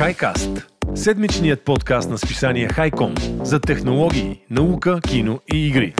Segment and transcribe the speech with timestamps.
[0.00, 0.50] Хайкаст.
[0.94, 5.94] Седмичният подкаст на списание Хайком за технологии, наука, кино и игри.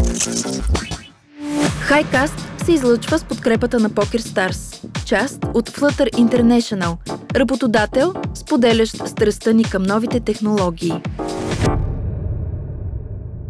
[1.80, 6.96] Хайкаст се излъчва с подкрепата на Poker Stars, част от Flutter International,
[7.36, 10.92] работодател, споделящ страстта ни към новите технологии.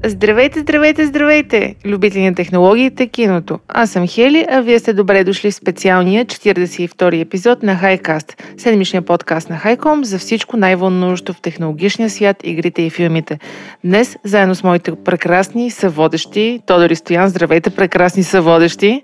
[0.04, 3.58] Здравейте, здравейте, здравейте, любители на технологиите, киното.
[3.68, 9.02] Аз съм Хели, а вие сте добре дошли в специалния 42 епизод на Хайкаст, седмичния
[9.02, 13.38] подкаст на Хайком за всичко най-вълнуващо в технологичния свят, игрите и филмите.
[13.84, 19.02] Днес, заедно с моите прекрасни съводещи, Тодор и Стоян, здравейте, прекрасни съводещи.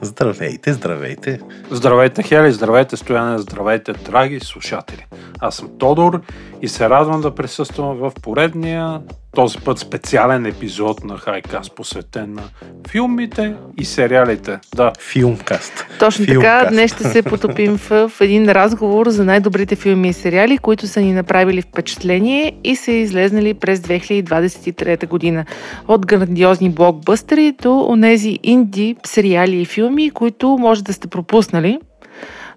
[0.00, 1.40] Здравейте, здравейте.
[1.70, 5.06] Здравейте, Хели, здравейте, Стояне, здравейте, драги слушатели.
[5.40, 6.20] Аз съм Тодор
[6.62, 9.00] и се радвам да присъствам в поредния
[9.34, 12.42] този път специален епизод на Хайкаст, посветен на
[12.88, 14.58] филмите и сериалите.
[14.76, 14.92] Да.
[15.00, 15.86] Филмкаст.
[15.98, 16.60] Точно Филмкаст.
[16.60, 20.86] така, днес ще се потопим в, в един разговор за най-добрите филми и сериали, които
[20.86, 25.44] са ни направили впечатление и са излезнали през 2023 година.
[25.88, 31.78] От грандиозни блокбъстери до онези инди сериали и филми, които може да сте пропуснали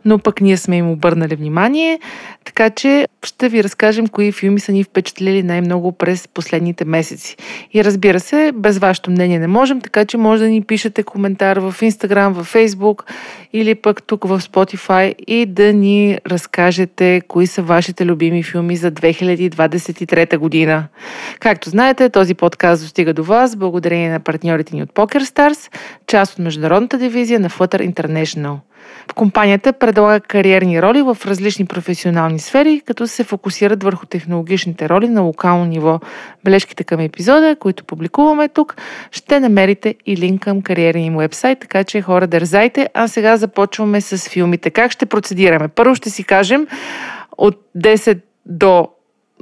[0.08, 2.00] но пък ние сме им обърнали внимание,
[2.46, 7.38] така че ще ви разкажем кои филми са ни впечатлили най-много през последните месеци.
[7.74, 11.58] И разбира се, без вашето мнение не можем, така че може да ни пишете коментар
[11.58, 13.02] в Instagram, в Facebook
[13.54, 18.92] или пък тук в Spotify и да ни разкажете кои са вашите любими филми за
[18.92, 20.88] 2023 година.
[21.40, 25.72] Както знаете, този подкаст достига до вас благодарение на партньорите ни от PokerStars,
[26.08, 28.58] част от международната дивизия на Flutter International.
[29.12, 35.10] В компанията предлага кариерни роли в различни професионални сфери, като се фокусират върху технологичните роли
[35.10, 36.00] на локално ниво.
[36.44, 38.76] Бележките към епизода, които публикуваме тук,
[39.12, 42.90] ще намерите и линк към кариерния им вебсайт, така че хора дързайте.
[42.94, 44.70] А сега започваме с филмите.
[44.70, 45.68] Как ще процедираме?
[45.68, 46.68] Първо ще си кажем
[47.38, 48.88] от 10 до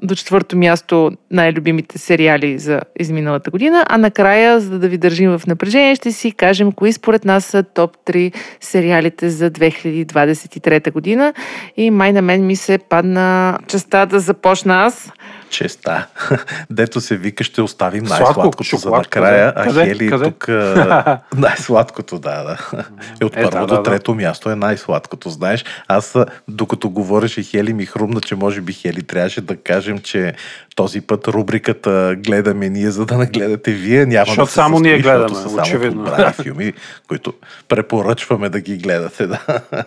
[0.04, 5.48] до четвърто място най-любимите сериали за изминалата година, а накрая, за да ви държим в
[5.48, 11.34] напрежение, ще си кажем кои според нас са топ 3 сериалите за 2023 година.
[11.78, 15.12] И май на мен ми се падна частта да започна аз.
[15.56, 16.08] Честа.
[16.70, 19.62] Дето се вика, ще оставим Сладко, най-сладкото за накрая, да.
[19.62, 19.86] а Къде?
[19.86, 20.26] Хели Къде?
[20.26, 20.48] тук
[21.38, 22.84] най-сладкото, да, да.
[23.22, 23.84] И от Е, да, първо да, до да.
[23.84, 25.66] трето място е най-сладкото, знаеш.
[25.88, 26.16] Аз,
[26.48, 30.34] докато говореше Хели, ми хрумна, че може би Хели трябваше да кажем, че
[30.76, 34.06] този път рубриката гледаме ние, за да не гледате вие.
[34.06, 36.08] Няма Защото да се само състои, ние гледаме, са само очевидно.
[36.44, 36.74] филми,
[37.08, 37.34] които
[37.68, 39.40] препоръчваме да ги гледате, да.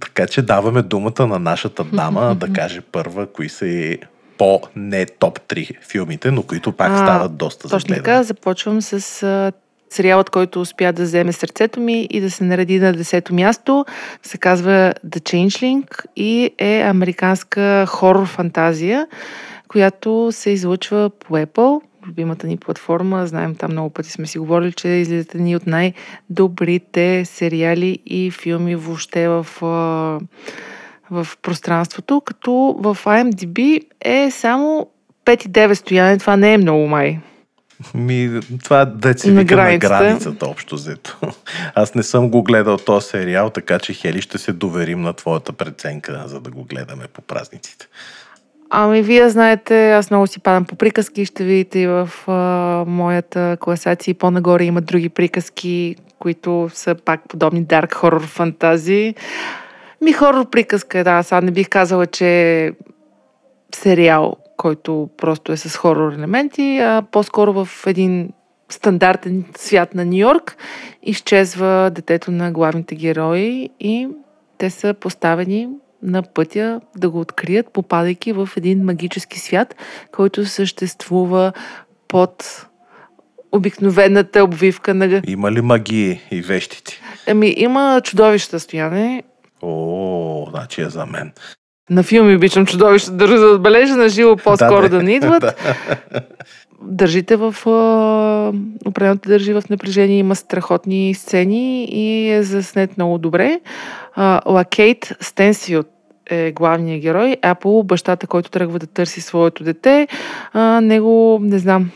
[0.00, 3.98] Така че даваме думата на нашата дама да каже първа, кои са и
[4.40, 9.22] по-не топ 3 филмите, но които пак А, стават доста за Точно така, започвам с
[9.22, 9.52] а,
[9.90, 13.84] сериалът, който успя да вземе сърцето ми и да се нареди на десето място.
[14.22, 19.06] Се казва The Changeling и е американска хорор фантазия,
[19.68, 23.26] която се излъчва по Apple, любимата ни платформа.
[23.26, 28.76] Знаем, там много пъти сме си говорили, че излизат ни от най-добрите сериали и филми
[28.76, 30.20] въобще в, а,
[31.10, 34.86] в пространството, като в IMDb е само
[35.26, 36.18] 5,9 стояне.
[36.18, 37.18] Това не е много май.
[37.94, 39.98] Ми, това да На вика на границата.
[39.98, 41.18] границата общо взето.
[41.74, 45.52] Аз не съм го гледал този сериал, така че Хели ще се доверим на твоята
[45.52, 47.88] преценка, за да го гледаме по празниците.
[48.70, 51.24] Ами, вие знаете, аз много си падам по приказки.
[51.24, 54.14] Ще видите и в а, моята класация.
[54.14, 59.14] По-нагоре има други приказки, които са пак подобни дарк хорор фантазии.
[60.00, 61.22] Ми хорор приказка е, да.
[61.22, 62.26] Сега не бих казала, че
[62.64, 62.72] е
[63.74, 68.32] сериал, който просто е с хорор елементи, а по-скоро в един
[68.68, 70.56] стандартен свят на Нью Йорк
[71.02, 74.08] изчезва детето на главните герои и
[74.58, 75.68] те са поставени
[76.02, 79.74] на пътя да го открият, попадайки в един магически свят,
[80.12, 81.52] който съществува
[82.08, 82.66] под
[83.52, 85.22] обикновената обвивка на...
[85.26, 87.00] Има ли магии и вещици?
[87.28, 89.22] Ами, има чудовища, стояне.
[89.62, 91.32] О, значи е за мен.
[91.90, 95.02] На филми обичам чудовища, държа да отбележа, на живо по-скоро да, да.
[95.02, 95.44] не идват.
[96.82, 97.54] Държите в...
[97.66, 98.52] а,
[98.88, 103.60] Определено те държи в напрежение, има страхотни сцени и е заснет много добре.
[104.46, 105.86] Лакейт Стенсилд
[106.30, 107.36] е главният герой.
[107.42, 110.08] Апол, бащата, който тръгва да търси своето дете.
[110.52, 111.90] А, него, не знам,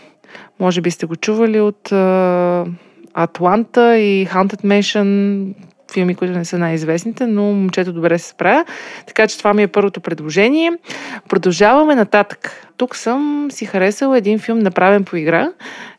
[0.60, 2.66] може би сте го чували от а,
[3.14, 5.54] Атланта и Haunted Mansion,
[5.94, 8.64] филми, които не са най-известните, но момчето добре се справя.
[9.06, 10.72] Така че това ми е първото предложение.
[11.28, 12.68] Продължаваме нататък.
[12.76, 15.48] Тук съм си харесала един филм, направен по игра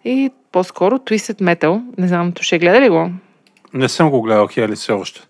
[0.06, 1.82] и по-скоро Twisted Metal.
[1.98, 3.12] Не знам, то ще гледа ли го?
[3.74, 5.22] Не съм го гледал, Хели, все още.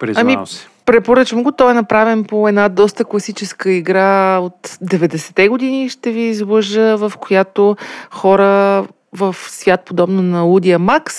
[0.00, 0.68] Признавам Ами, си.
[0.86, 1.52] Препоръчвам го.
[1.52, 7.12] Той е направен по една доста класическа игра от 90-те години, ще ви излъжа, в
[7.20, 7.76] която
[8.10, 11.14] хора в свят подобно на Лудия Макс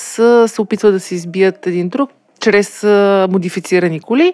[0.47, 2.09] се опитват да се избият един друг
[2.39, 2.83] чрез
[3.29, 4.33] модифицирани коли.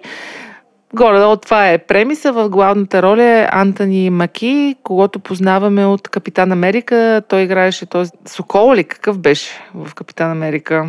[0.94, 2.32] Горе-долу това е премиса.
[2.32, 7.22] В главната роля е Антони Маки, когато познаваме от Капитан Америка.
[7.28, 10.88] Той играеше този Сокол ли какъв беше в Капитан Америка?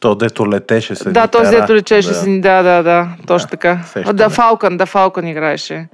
[0.00, 1.10] То, дето летеше се.
[1.10, 2.14] Да, този дето летеше да.
[2.14, 2.38] се.
[2.38, 3.80] Да, да, да, точно Да, така.
[3.86, 4.12] сещаме.
[4.12, 5.88] Да, Фалкън, да, Фалкън играеше.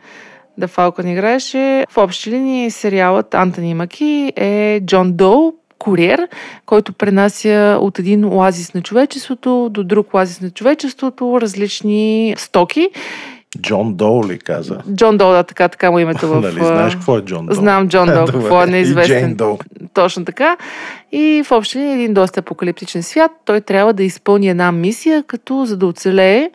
[0.59, 1.87] Да, Фалкън играеше.
[1.91, 5.53] В общи линии сериалът Антони Маки е Джон Доу,
[5.85, 6.29] куриер,
[6.67, 12.89] който пренася от един оазис на човечеството до друг оазис на човечеството различни стоки.
[13.61, 14.79] Джон Доу ли каза?
[14.95, 16.41] Джон Доу, да, така, така му името в...
[16.41, 17.55] Нали знаеш какво е Джон Доу?
[17.55, 19.19] Знам Джон Доу, какво е неизвестен.
[19.19, 19.59] И Джейн Доу.
[19.95, 20.57] Точно така.
[21.13, 23.31] И в общи един доста апокалиптичен свят.
[23.45, 26.51] Той трябва да изпълни една мисия, като за да оцелее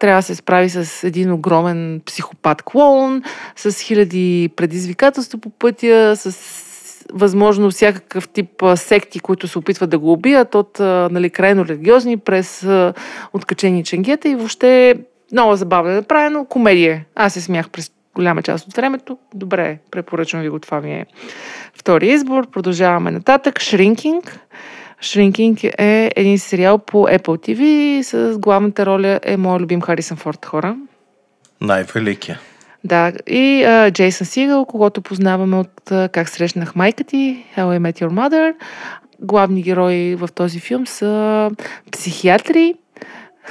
[0.00, 3.22] трябва да се справи с един огромен психопат клоун,
[3.56, 6.30] с хиляди предизвикателства по пътя, с
[7.12, 12.66] възможно всякакъв тип секти, които се опитват да го убият, от нали, крайно религиозни през
[13.32, 14.94] откачени ченгета и въобще
[15.32, 16.44] много забавно е направено.
[16.44, 17.04] Комедия.
[17.14, 19.18] Аз се смях през голяма част от времето.
[19.34, 20.58] Добре, препоръчвам ви го.
[20.58, 21.06] Това ми е
[21.74, 22.50] втори избор.
[22.50, 23.54] Продължаваме нататък.
[23.54, 24.30] Shrinking.
[25.02, 30.46] Shrinking е един сериал по Apple TV с главната роля е моят любим Харисън Форд
[30.46, 30.76] хора.
[31.60, 32.40] Най-великия.
[32.84, 37.78] Да, и а, Джейсън Сигъл, когато познаваме от а, Как срещнах майка ти, How I
[37.78, 38.54] Met Your Mother.
[39.20, 41.50] Главни герои в този филм са
[41.92, 42.74] психиатри,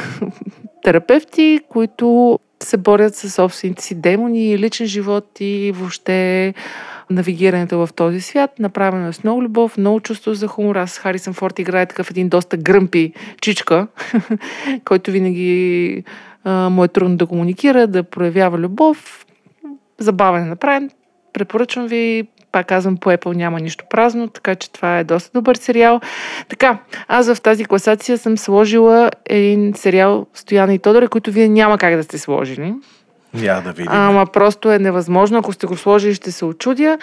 [0.83, 6.53] терапевти, които се борят с собствените си демони, личен живот и въобще
[7.09, 8.59] навигирането в този свят.
[8.59, 10.75] Направено е с много любов, много чувство за хумор.
[10.75, 13.87] Аз Харисън Форд играе такъв един доста гръмпи чичка,
[14.85, 16.03] който винаги
[16.43, 19.25] а, му е трудно да комуникира, да проявява любов.
[19.97, 20.89] Забавен е направен.
[21.33, 22.27] Препоръчвам ви.
[22.51, 25.99] Пак казвам, по Apple няма нищо празно, така че това е доста добър сериал.
[26.47, 26.77] Така,
[27.07, 31.95] аз в тази класация съм сложила един сериал Стояна и Тодора, който вие няма как
[31.95, 32.73] да сте сложили.
[33.33, 33.91] Я да видим.
[33.91, 35.37] Ама просто е невъзможно.
[35.37, 36.97] Ако сте го сложили, ще се очудя.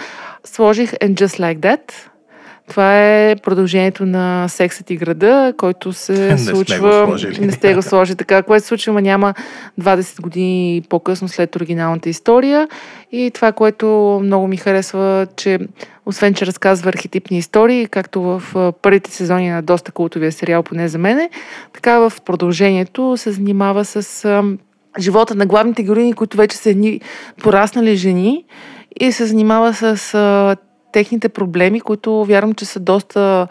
[0.45, 1.93] Сложих And Just Like That.
[2.69, 7.05] Това е продължението на Сексът и града, който се Не сме го случва...
[7.07, 7.47] сложили.
[7.47, 8.43] Не сте го сложили така.
[8.43, 9.35] Което се случва, ма няма
[9.81, 12.69] 20 години по-късно след оригиналната история.
[13.13, 15.59] И това, което много ми харесва, че
[16.07, 18.43] освен, че разказва архетипни истории, както в
[18.83, 21.31] първите сезони на доста култовия сериал, поне за мене,
[21.73, 24.27] така в продължението се занимава с
[24.99, 27.01] живота на главните героини, които вече са едни
[27.43, 28.45] пораснали жени
[29.01, 30.57] и се занимава с а,
[30.97, 33.49] техните проблеми, които вярвам, че са доста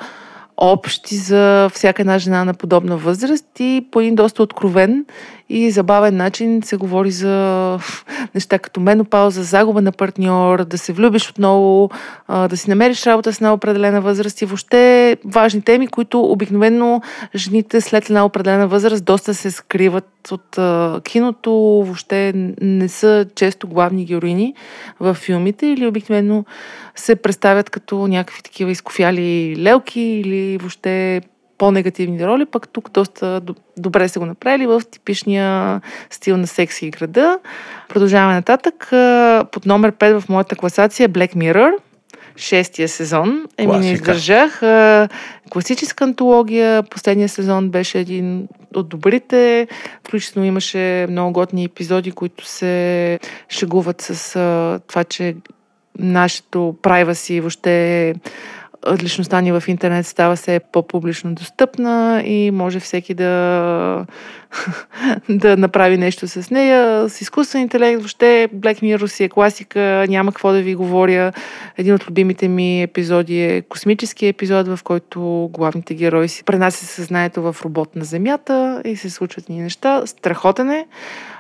[0.58, 5.06] общи за всяка една жена на подобна възраст и по един доста откровен
[5.50, 7.80] и забавен начин се говори за
[8.36, 11.90] неща като менопауза, загуба на партньор, да се влюбиш отново,
[12.30, 17.02] да си намериш работа с една определена възраст и въобще важни теми, които обикновено
[17.36, 20.60] жените след една определена възраст доста се скриват от
[21.04, 21.54] киното,
[21.86, 24.54] въобще не са често главни героини
[25.00, 26.46] в филмите или обикновено
[26.96, 31.22] се представят като някакви такива изкофяли лелки или въобще
[31.58, 33.42] по-негативни роли, пък тук доста
[33.78, 37.40] добре са го направили в типичния стил на секси и града.
[37.90, 38.88] Продължаваме нататък.
[39.52, 41.72] Под номер 5 в моята класация е Black Mirror,
[42.38, 43.46] шестия сезон.
[43.58, 44.60] Еми не издържах.
[45.50, 46.84] Класическа антология.
[46.84, 49.68] Последния сезон беше един от добрите.
[50.08, 53.20] Включително имаше много готни епизоди, които се
[53.50, 54.34] шегуват с
[54.88, 55.36] това, че
[56.00, 58.14] нашето privacy, въобще а,
[59.02, 64.06] личността ни в интернет става все по-публично достъпна и може всеки да,
[65.30, 67.10] да направи нещо с нея.
[67.10, 71.32] С изкуствен интелект, въобще Black Mirror си е класика, няма какво да ви говоря.
[71.78, 77.42] Един от любимите ми епизоди е космически епизод, в който главните герои си пренасят съзнанието
[77.42, 80.02] в робот на Земята и се случват ни неща.
[80.06, 80.86] Страхотен е.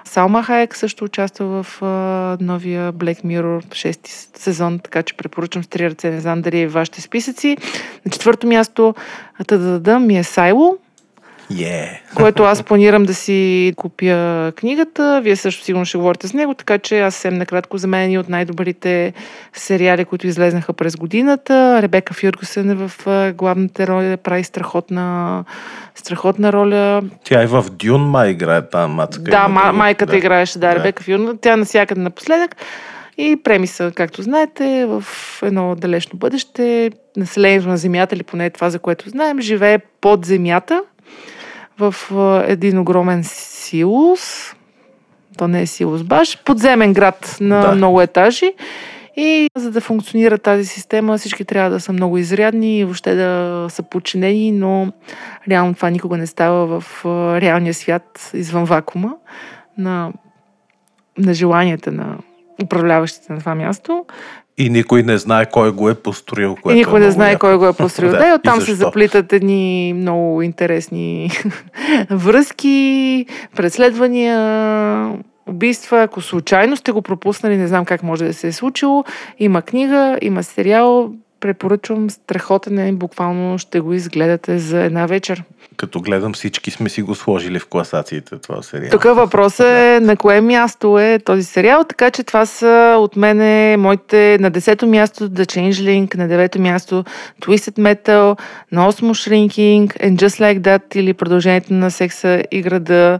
[0.05, 1.88] Салма Хайек също участва в а,
[2.41, 6.09] новия Black Mirror 6 сезон, така че препоръчвам с три ръце.
[6.09, 7.57] Не знам дали е вашите списъци.
[8.05, 8.95] На четвърто място
[9.47, 10.77] тъдадъда ми е Сайло,
[11.61, 12.01] Е.
[12.15, 15.21] което аз планирам да си купя книгата.
[15.23, 18.05] Вие също сигурно ще говорите с него, така че аз съвсем накратко за мен е
[18.05, 19.13] един от най-добрите
[19.53, 21.81] сериали, които излезнаха през годината.
[21.81, 22.91] Ребека Фюргусен е в
[23.33, 25.43] главната роля, прави страхотна,
[25.95, 27.01] страхотна роля.
[27.23, 29.23] Тя и в Дюн май играе там мацка.
[29.23, 30.17] Да, ма, майката Да.
[30.17, 30.75] играеше, да, Да.
[30.75, 31.37] Ребека Фюрна.
[31.41, 32.55] Тя навсякъде напоследък.
[33.17, 35.03] И премиса, както знаете, в
[35.43, 40.81] едно далечно бъдеще, населението на Земята, или поне това, за което знаем, живее под Земята
[41.79, 41.96] в
[42.48, 44.55] един огромен силус.
[45.38, 46.44] То не е Силос Баш.
[46.44, 47.75] Подземен град на Да.
[47.75, 48.53] много етажи.
[49.17, 53.65] И за да функционира тази система, всички трябва да са много изрядни и въобще да
[53.70, 54.91] са подчинени, но
[55.50, 57.05] реално това никога не става в
[57.41, 59.15] реалния свят, извън вакуума,
[59.77, 60.13] на,
[61.17, 62.17] на желанията на
[62.63, 64.05] управляващите на това място.
[64.57, 66.55] И никой не знае кой го е построил.
[66.59, 67.39] И Което никой е не знае яко.
[67.39, 68.12] кой го е построил.
[68.12, 68.85] Да, да, и и оттам се защо.
[68.85, 71.31] заплитат едни много интересни
[72.09, 75.09] връзки, преследвания,
[75.47, 76.01] убийства.
[76.01, 79.03] Ако случайно сте го пропуснали, не знам как може да се е случило.
[79.39, 81.12] Има книга, има сериал.
[81.39, 85.44] Препоръчвам страхотен е, буквално ще го изгледате за една вечер.
[85.77, 88.92] Като гледам всички сме си го сложили в класациите това сериал.
[88.92, 93.77] Тук въпросът е на кое място е този сериал, така че това са от мене
[93.77, 97.04] моите на 10-то място The Changeling, на 9-то място
[97.42, 98.39] Twisted Metal,
[98.72, 103.20] на 8 Shrinking, And Just Like That или продължението на секса и града.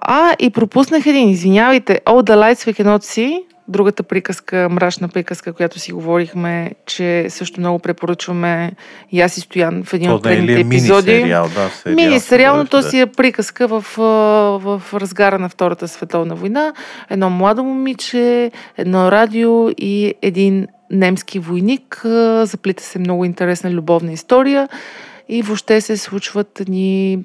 [0.00, 5.52] А, и пропуснах един, извинявайте, All the Lights We Cannot See, другата приказка, мрачна приказка,
[5.52, 8.72] която си говорихме, че също много препоръчваме
[9.12, 11.10] и аз и Стоян в един То от е предните е мини епизоди.
[11.10, 11.48] сериал?
[11.54, 11.96] Да, сериал.
[11.96, 12.82] Мини сериал, но то да.
[12.82, 13.84] си е приказка в,
[14.58, 16.72] в разгара на Втората световна война.
[17.10, 22.00] Едно младо момиче, едно радио и един немски войник.
[22.42, 24.68] Заплита се много интересна любовна история
[25.28, 27.18] и въобще се случват ни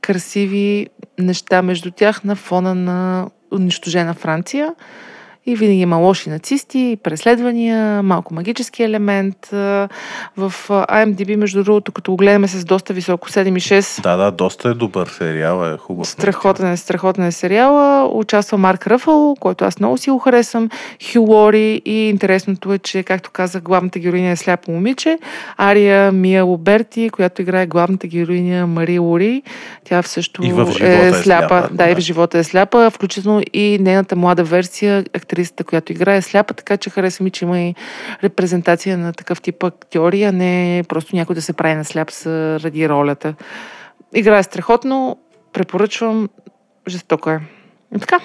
[0.00, 0.86] красиви
[1.18, 4.74] неща между тях на фона на унищожена Франция.
[5.46, 9.36] И винаги има лоши нацисти, преследвания, малко магически елемент.
[10.36, 14.74] В IMDb, между другото, като го гледаме с доста високо 7,6, Да, да, доста е
[14.74, 16.06] добър сериал, е хубав.
[16.06, 18.08] Страхотен е, страхотен е сериала.
[18.12, 20.68] Участва Марк Ръфъл, който аз много си го харесвам.
[21.12, 25.18] Хю Лори и интересното е, че, както казах, главната героиня е сляпо момиче.
[25.56, 29.42] Ария Мия Лоберти, която играе главната героиня Мари Лори.
[29.84, 32.00] Тя също И в живота е сляпа, Да, и в да.
[32.00, 35.04] живота е сляпа, включително и нейната млада версия,
[35.40, 37.74] актрисата, която играе е сляпа, така че харесва ми, че има и
[38.24, 42.88] репрезентация на такъв тип актьори, а не просто някой да се прави на сляп заради
[42.88, 43.34] ролята.
[44.14, 45.16] Играе страхотно,
[45.52, 46.28] препоръчвам,
[46.88, 47.40] жестоко е.
[47.96, 48.20] И така.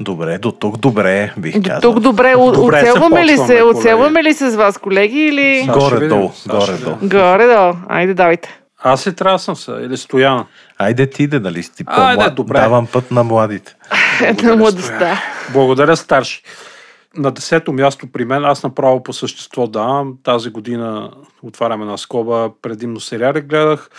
[0.00, 1.80] Добре, до тук добре, бих До казал.
[1.80, 3.62] тук добре, Добре се оцелваме ли се?
[3.62, 5.68] Оцелваме ли се с вас, колеги, или...
[5.72, 6.96] Горе-долу, горе-долу.
[7.02, 7.74] Горе-долу.
[7.88, 8.60] Айде, давайте.
[8.82, 9.80] Аз ли трябва съм са?
[9.82, 10.46] Или Стояна?
[10.78, 12.34] Айде ти да, нали си Айде, по-млад.
[12.34, 12.60] добре.
[12.60, 13.74] Давам път на младите.
[14.22, 15.22] Една младостта.
[15.52, 16.42] Благодаря, старши.
[17.16, 20.14] На десето място при мен, аз направо по същество давам.
[20.22, 21.10] Тази година
[21.42, 23.90] отварям една скоба, предимно сериали гледах.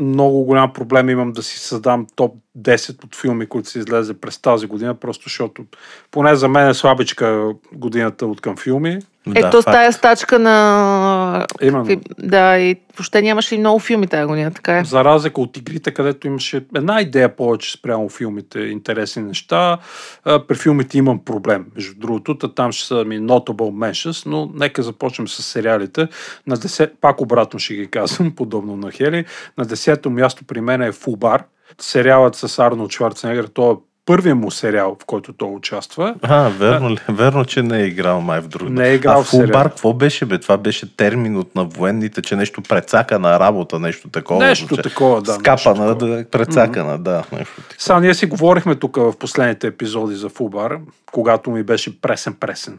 [0.00, 4.38] Много голям проблем имам да си създам топ 10 от филми, които се излезе през
[4.38, 5.64] тази година, просто защото
[6.10, 8.98] поне за мен е слабичка годината от към филми.
[9.34, 9.74] Ето с факт.
[9.74, 11.46] тая стачка на...
[11.62, 12.00] Именно.
[12.18, 14.84] Да, и въобще нямаше и много филми тази година, така е.
[14.84, 19.78] За разлика от игрите, където имаше една идея повече спрямо филмите, интересни неща,
[20.24, 21.66] а, при филмите имам проблем.
[21.74, 26.08] Между другото, та там ще са ми notable mentions, но нека започнем с сериалите.
[26.46, 29.24] На 10, пак обратно ще ги казвам, подобно на Хели.
[29.58, 31.44] На десето място при мен е Фубар.
[31.80, 36.14] Сериалът с Арнолд Шварценегер, то е първият му сериал, в който той участва.
[36.22, 36.98] А, верно ли?
[37.08, 38.72] Верно, че не е играл май в други.
[38.72, 40.38] Не е играл а в фулбар, какво беше бе?
[40.38, 44.46] Това беше термин от на военните, че нещо прецака на работа, нещо такова.
[44.46, 44.82] Нещо звуча.
[44.82, 46.16] такова, да, Скапана, такова.
[46.16, 47.24] да, прецакана, да.
[47.32, 47.74] Нещо такова.
[47.78, 50.78] Сега ние си говорихме тук в последните епизоди за Фубар,
[51.12, 52.78] когато ми беше пресен-пресен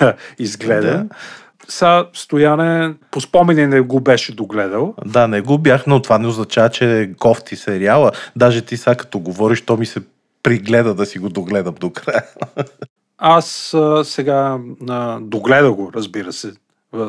[0.38, 1.08] изгледан.
[1.08, 1.14] Да.
[1.68, 4.94] Сега Стояне по спомени не го беше догледал.
[5.06, 8.10] Да, не го бях, но това не означава, че е кофти сериала.
[8.36, 10.00] Даже ти сега като говориш, то ми се
[10.42, 12.22] пригледа да си го догледам до края.
[13.18, 16.52] Аз а, сега а, догледа го, разбира се,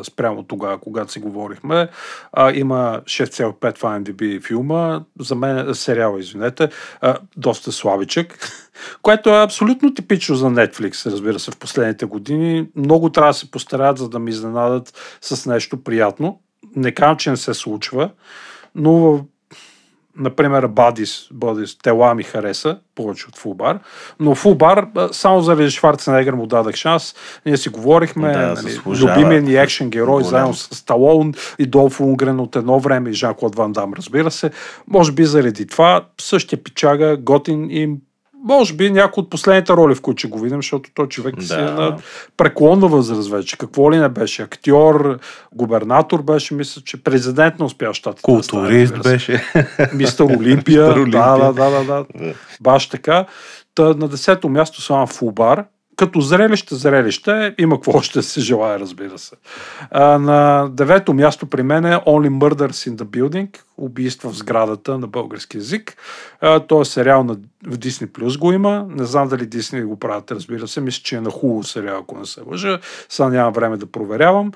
[0.02, 1.88] спрямо тогава, когато си говорихме.
[2.32, 6.68] А, има 6,5 в IMDb филма, за мен сериала, извинете,
[7.00, 8.38] а, доста слабичък,
[9.02, 12.68] което е абсолютно типично за Netflix, разбира се, в последните години.
[12.76, 16.40] Много трябва да се постарят, за да ми изненадат с нещо приятно.
[16.76, 18.10] Не казвам, че не се случва,
[18.74, 19.24] но
[20.18, 23.78] Например, Бадис, Бадис, Тела ми хареса повече от Фулбар,
[24.20, 27.14] но Фулбар само заради Шварценегер му дадах шанс.
[27.46, 29.12] Ние си говорихме, Да, нали, заслужава.
[29.20, 30.24] любимия ни екшен герой, Голям.
[30.24, 34.50] заедно с Сталон и Долф Унгрен от едно време и Жан-Клод Ван Дам, разбира се.
[34.86, 37.96] Може би заради това същия пичага, готин и
[38.46, 41.46] може би някои от последните роли, в които ще го видим, защото той човек да.
[41.46, 41.96] си е на
[42.36, 43.58] преклонна възраст вече.
[43.58, 44.42] Какво ли не беше?
[44.42, 45.18] Актьор,
[45.54, 48.22] губернатор беше, мисля, че президент на успял щатите.
[48.22, 49.44] Културист беше.
[49.94, 50.86] Мистер Олимпия.
[50.86, 51.22] Мистер Олимпия.
[51.22, 52.34] Да, да, да, да, да.
[52.60, 53.26] Баш така.
[53.74, 55.64] Та, на десето място само Фулбар.
[55.96, 59.36] Като зрелище, зрелище, има какво още се желая, разбира се.
[59.90, 64.98] А, на девето място при мен е Only Murders in the Building, убийства в сградата
[64.98, 65.96] на български язик.
[66.40, 67.34] А, то е сериал на,
[67.66, 68.86] в Disney Plus го има.
[68.88, 70.80] Не знам дали Disney го правят, разбира се.
[70.80, 72.78] Мисля, че е на хубаво сериал, ако не се лъжа.
[73.08, 74.52] Сега нямам време да проверявам.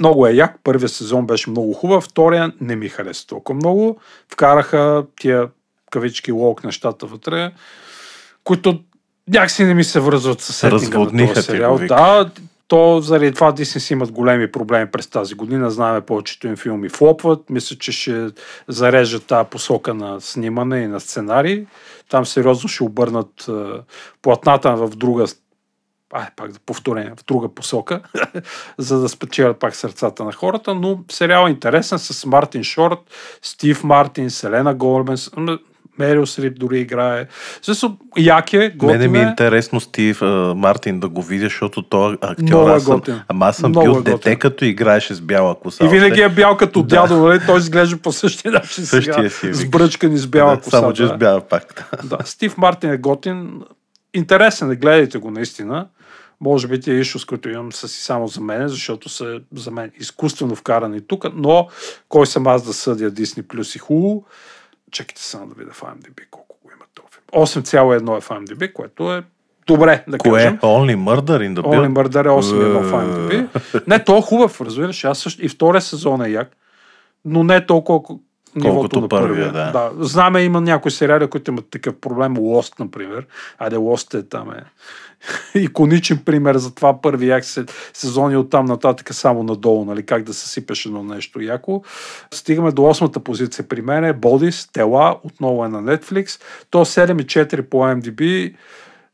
[0.00, 0.58] Много е як.
[0.64, 2.04] Първият сезон беше много хубав.
[2.04, 3.98] Втория не ми хареса толкова много.
[4.32, 5.48] Вкараха тия
[5.90, 7.52] кавички лок нещата вътре,
[8.44, 8.80] които
[9.28, 11.78] някакси не ми се връзват с сетинга на този сериал.
[11.88, 12.30] Да,
[12.68, 15.70] то заради това Disney си имат големи проблеми през тази година.
[15.70, 17.50] Знаем повечето им филми флопват.
[17.50, 18.28] Мисля, че ще
[18.68, 21.66] зарежат тази посока на снимане и на сценарий.
[22.10, 23.50] Там сериозно ще обърнат
[24.22, 25.26] платната в друга
[26.14, 28.00] ай, пак да повторение, в друга посока,
[28.78, 32.98] за да спечелят пак сърцата на хората, но сериал е интересен с Мартин Шорт,
[33.42, 34.76] Стив Мартин, Селена
[35.36, 35.58] м,
[35.98, 37.26] Мерил Срип дори играе.
[37.62, 39.24] Също як е, Мене готин ми е е.
[39.24, 40.20] интересно Стив
[40.56, 42.42] Мартин да го видя, защото той актьор.
[42.42, 44.14] Много е аз съм, ама аз съм Много бил е готин.
[44.14, 45.84] дете, като играеше с бяла коса.
[45.84, 46.86] И винаги е бял като Да.
[46.86, 47.40] дядо, нали?
[47.46, 50.78] той изглежда по същия начин сега, си, с бръчкан и с бяла да, коса.
[50.78, 51.08] Само, че да.
[51.08, 51.90] с бяла пак.
[52.04, 53.62] Да, Стив Мартин е готин.
[54.14, 55.86] Интересен е, гледайте го наистина.
[56.40, 59.90] Може би тия ишус, които имам, са си само за мен, защото са за мен
[60.00, 61.68] изкуствено вкарани тук, но
[62.08, 64.22] кой съм аз да съдя Disney Plus и Hulu?
[64.94, 67.46] Чекайте само да видя в IMDb колко го има този филм.
[67.46, 69.22] 8,1 е в IMDb, което е
[69.66, 70.42] добре, да Кое?
[70.42, 70.58] кажем.
[70.58, 71.88] Only Murder in the Only?
[71.88, 73.86] Murder е 8,1 в IMDb.
[73.88, 75.04] Не, то е хубав, разбираш.
[75.04, 76.50] Аз също, и втория сезон е як,
[77.24, 78.00] но не е толкова
[78.62, 79.72] Колкото на първия, първия.
[79.72, 79.90] да.
[79.94, 80.04] да.
[80.04, 82.36] Знаме, има някои сериали, които имат такъв проблем.
[82.36, 83.26] Lost, например.
[83.58, 84.64] Айде, Lost е там е
[85.54, 87.64] иконичен пример за това първи як се,
[87.94, 91.82] сезони от там нататък само надолу, нали, как да се сипеш едно нещо яко.
[92.34, 96.40] Стигаме до осмата позиция при мен е Бодис, Тела, отново е на Netflix.
[96.70, 98.54] То 7,4 по MDB.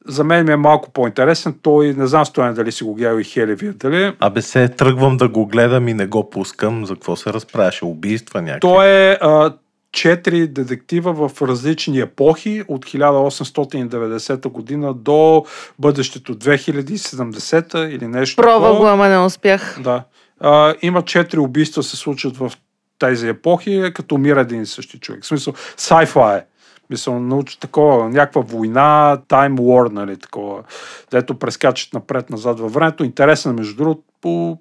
[0.07, 1.55] За мен ми е малко по-интересен.
[1.63, 4.13] Той, не знам стоян дали си го гледал и Хели вие дали.
[4.21, 6.87] Абе се тръгвам да го гледам и не го пускам.
[6.87, 7.85] За какво се разправяше?
[7.85, 8.61] Убийства някакви?
[8.61, 9.53] Той е а,
[9.93, 15.45] четири детектива в различни епохи от 1890 година до
[15.79, 18.79] бъдещето 2070 или нещо Пробва такова.
[18.79, 19.79] го, ама не успях.
[19.81, 20.05] Да.
[20.41, 22.53] А, има четири убийства се случват в
[22.99, 25.23] тези епохи, като умира един и същи човек.
[25.23, 26.45] В смисъл, sci-fi е.
[26.91, 30.63] Мисъл, научи такова, някаква война, Time War, нали, такова,
[31.11, 33.05] дето прескачат напред-назад във времето.
[33.05, 34.59] Интересен, между другото, по...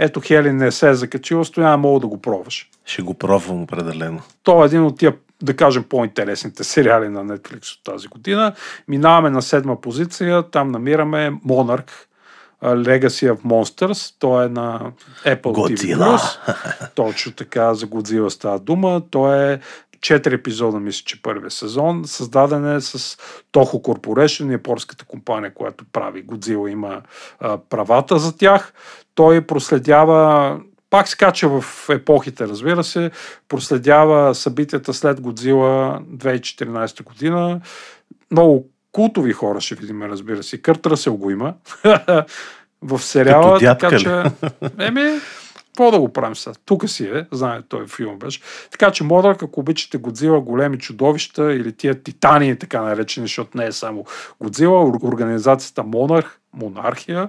[0.00, 2.70] ето Хели не се е закачила, стоя, мога да го пробваш.
[2.84, 4.20] Ще го пробвам определено.
[4.42, 8.52] То е един от тия, да кажем, по-интересните сериали на Netflix от тази година.
[8.88, 11.90] Минаваме на седма позиция, там намираме Monarch,
[12.62, 14.92] Legacy of Monsters, то е на
[15.24, 15.96] Apple TV+.
[15.96, 16.38] Godzilla.
[16.94, 19.02] Точно така, за Godzilla става дума.
[19.10, 19.60] То е
[20.00, 22.02] 4 епизода, мисля, че първия сезон.
[22.06, 23.18] Създаден е с
[23.52, 27.02] Toho Corporation, японската компания, която прави Godzilla, има
[27.40, 28.72] а, правата за тях.
[29.14, 30.60] Той проследява
[30.90, 33.10] пак скача в епохите, разбира се,
[33.48, 37.60] проследява събитията след Годзила 2014 година.
[38.30, 40.62] Много култови хора ще видим, разбира се.
[40.62, 41.54] Кърт Ръсел го има
[42.82, 43.58] в сериала.
[43.58, 44.22] Така че,
[44.78, 45.20] еми,
[45.80, 46.54] какво да го правим сега?
[46.64, 48.40] Тук си е, знае, той филм беше.
[48.70, 53.66] Така че, Модрак, ако обичате Годзила, големи чудовища или тия титани, така наречени, защото не
[53.66, 54.04] е само
[54.40, 57.28] Годзила, ор- организацията Монарх, Монархия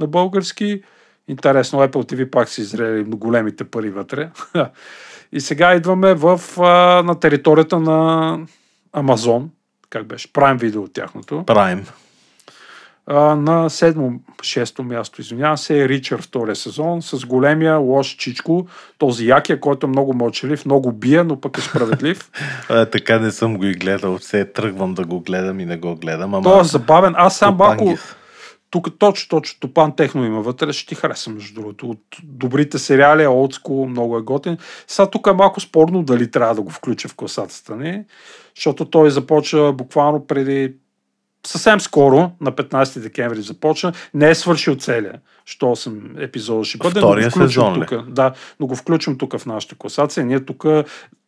[0.00, 0.82] на български.
[1.28, 4.30] Интересно, Apple TV пак са изрели големите пари вътре.
[5.32, 6.40] И сега идваме в,
[7.04, 8.38] на територията на
[8.92, 9.50] Амазон,
[9.90, 11.44] как беше, Prime Video от тяхното.
[11.46, 11.86] Прайм.
[13.06, 14.10] А, на седмо,
[14.42, 18.66] шесто място, извинявам се, е Ричард втория сезон с големия лош чичко,
[18.98, 22.30] този якия, който е много мълчалив, много бие, но пък е справедлив.
[22.68, 24.18] А, така не съм го и гледал.
[24.18, 26.34] Все тръгвам да го гледам и не го гледам.
[26.34, 26.42] Ама...
[26.42, 27.14] Той е забавен.
[27.16, 27.94] Аз сам малко...
[28.70, 31.90] Тук точно, точно Топан Техно има вътре, ще ти хареса между другото.
[31.90, 34.58] От добрите сериали, олдско, много е готин.
[34.86, 38.04] Сега тук е малко спорно дали трябва да го включа в класацията ни,
[38.56, 40.74] защото той започва буквално преди
[41.46, 47.00] съвсем скоро, на 15 декември започна, не е свършил целия, що 8 епизода ще бъде,
[47.00, 48.08] Втория но го сезон тук.
[48.08, 50.26] Да, но го включвам тук в нашата класация.
[50.26, 50.64] Ние тук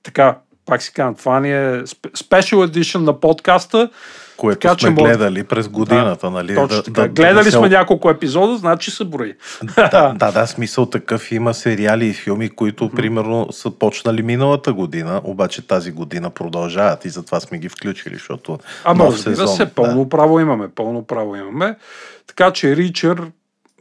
[0.02, 3.90] така, пак си казвам, това ни е special edition на подкаста,
[4.36, 6.54] Което така, сме може- гледали през годината, нали?
[6.54, 7.08] Точно така.
[7.08, 9.34] Гледали се- сме няколко епизода, значи се брои.
[9.76, 15.20] Да, да, да, смисъл такъв има сериали и филми, които примерно са почнали миналата година,
[15.24, 19.56] обаче тази година продължават и затова сме ги включили, защото Ама нов разбира сезон.
[19.56, 21.76] се, пълно право имаме, пълно право имаме.
[22.26, 23.22] Така че Ричър,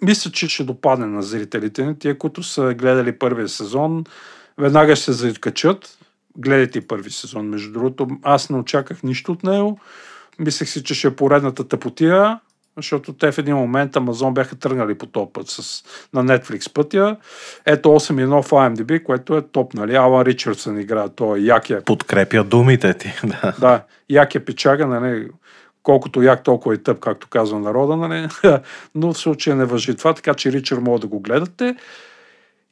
[0.01, 1.99] мисля, че ще допадне на зрителите ни.
[1.99, 4.03] Тия, които са гледали първия сезон,
[4.57, 5.97] веднага ще се закачат.
[6.37, 8.07] Гледайте първи сезон, между другото.
[8.23, 9.79] Аз не очаках нищо от него.
[10.39, 12.39] Мислех си, че ще е поредната тъпотия.
[12.77, 17.17] защото те в един момент Амазон бяха тръгнали по този път с, на Netflix пътя.
[17.65, 19.95] Ето 8.1 в IMDb, което е топ, нали?
[19.95, 21.83] Алан Ричардсън играе, той е якия.
[21.83, 23.13] Подкрепя думите ти.
[23.23, 23.53] Да.
[23.59, 25.27] Да, якия печага, нали?
[25.83, 28.27] Колкото як, толкова и тъп, както казва народа, нали?
[28.95, 31.75] Но в случая не въжи това, така че Ричард може да го гледате.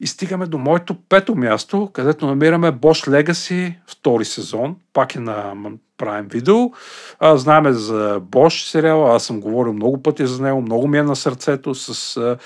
[0.00, 4.76] И стигаме до моето пето място, където намираме Bosch Legacy втори сезон.
[4.92, 5.54] Пак е на
[6.02, 6.72] Prime Video.
[7.18, 11.02] А, знаеме за Bosch сериала, аз съм говорил много пъти за него, много ми е
[11.02, 12.36] на сърцето с а,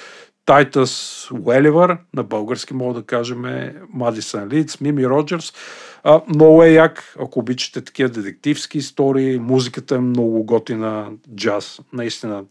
[0.47, 3.42] Тайтъс Уеливър, на български мога да кажем
[3.92, 5.53] Мадисън Лидс, Мими Роджерс.
[6.05, 9.38] А, много е як, ако обичате такива детективски истории.
[9.38, 11.81] Музиката е много готина джаз.
[11.92, 12.45] Наистина,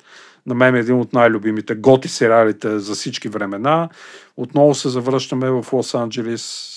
[0.46, 3.90] на мен е един от най-любимите готи сериалите за всички времена.
[4.38, 6.76] Отново се завръщаме в Лос-Анджелес.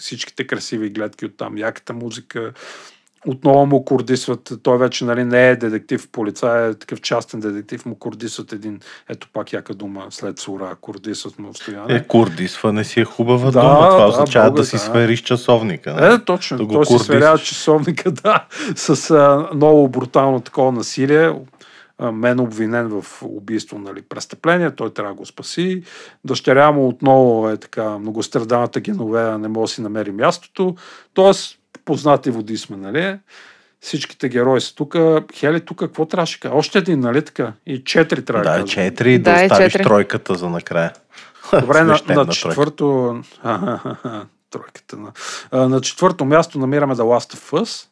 [0.00, 2.52] Всичките красиви гледки от там, яката музика.
[3.26, 7.94] Отново му кордисват, той вече нали, не е детектив, полицай, е такъв частен детектив, му
[7.98, 11.94] кордисват един, ето пак яка дума след сура, кордисват му стояне.
[11.94, 13.74] Е, курдисване си е хубава Да, дума.
[13.88, 14.80] Това да, означава Бога, да си да.
[14.82, 15.94] свериш часовника.
[15.94, 16.14] нали?
[16.14, 16.56] Е, точно.
[16.58, 17.06] Да Той си курдисаш.
[17.06, 18.44] сверява часовника, да,
[18.76, 21.32] с а, много брутално такова насилие.
[22.12, 25.82] Мен обвинен в убийство, нали, престъпление, той трябва да го спаси.
[26.24, 30.74] Дъщеря му отново е така многостраданата геновея, не може да си намери мястото.
[31.14, 33.18] Тоест, познати води сме, нали?
[33.80, 34.96] Всичките герои са тук.
[35.34, 36.38] Хели, тук какво трябваше?
[36.50, 37.52] Още един, нали така?
[37.66, 39.84] И четири трябва да, Да, четири, да, Да, е оставиш четири.
[39.88, 40.92] тройката за накрая.
[41.60, 43.20] Добре, на, на четвърто...
[44.50, 45.12] Тройката на...
[45.50, 47.86] А, На четвърто място намираме The Last of Us.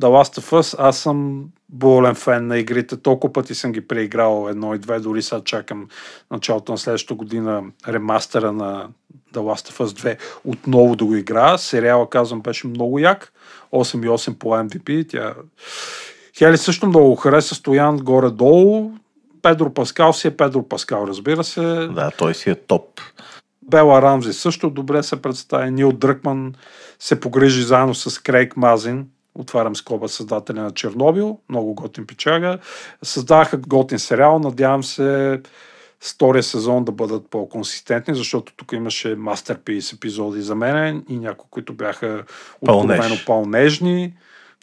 [0.00, 2.96] The Last of Us, аз съм болен фен на игрите.
[2.96, 5.88] Толкова пъти съм ги преиграл едно и две, дори сега чакам
[6.30, 8.88] началото на следващата година ремастера на
[9.34, 11.58] The Last of Us 2 отново да го играя.
[11.58, 13.32] Сериала, казвам, беше много як.
[13.72, 15.08] 8,8 по MVP.
[15.08, 15.34] Тя...
[16.38, 17.54] Хели също много хареса.
[17.54, 18.92] Стоян горе-долу.
[19.42, 21.60] Педро Паскал си е Педро Паскал, разбира се.
[21.94, 23.00] Да, той си е топ.
[23.62, 25.70] Бела Рамзи също добре се представи.
[25.70, 26.54] Нил Дръкман
[26.98, 29.06] се погрижи заедно с Крейг Мазин.
[29.34, 31.38] Отварям скоба създателя на Чернобил.
[31.48, 32.58] Много готин печага.
[33.02, 34.38] Създадаха готин сериал.
[34.38, 35.40] Надявам се
[36.00, 41.72] втория сезон да бъдат по-консистентни, защото тук имаше мастерпис епизоди за мен и някои, които
[41.72, 42.24] бяха
[42.60, 44.14] откровено по-нежни.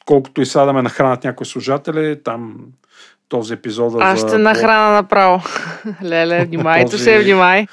[0.05, 2.55] Колкото и сега да ме нахранят някои служатели, там
[3.29, 5.43] този епизод Аз за ще нахрана направо.
[6.03, 7.67] Леле, внимай, Този- се внимай.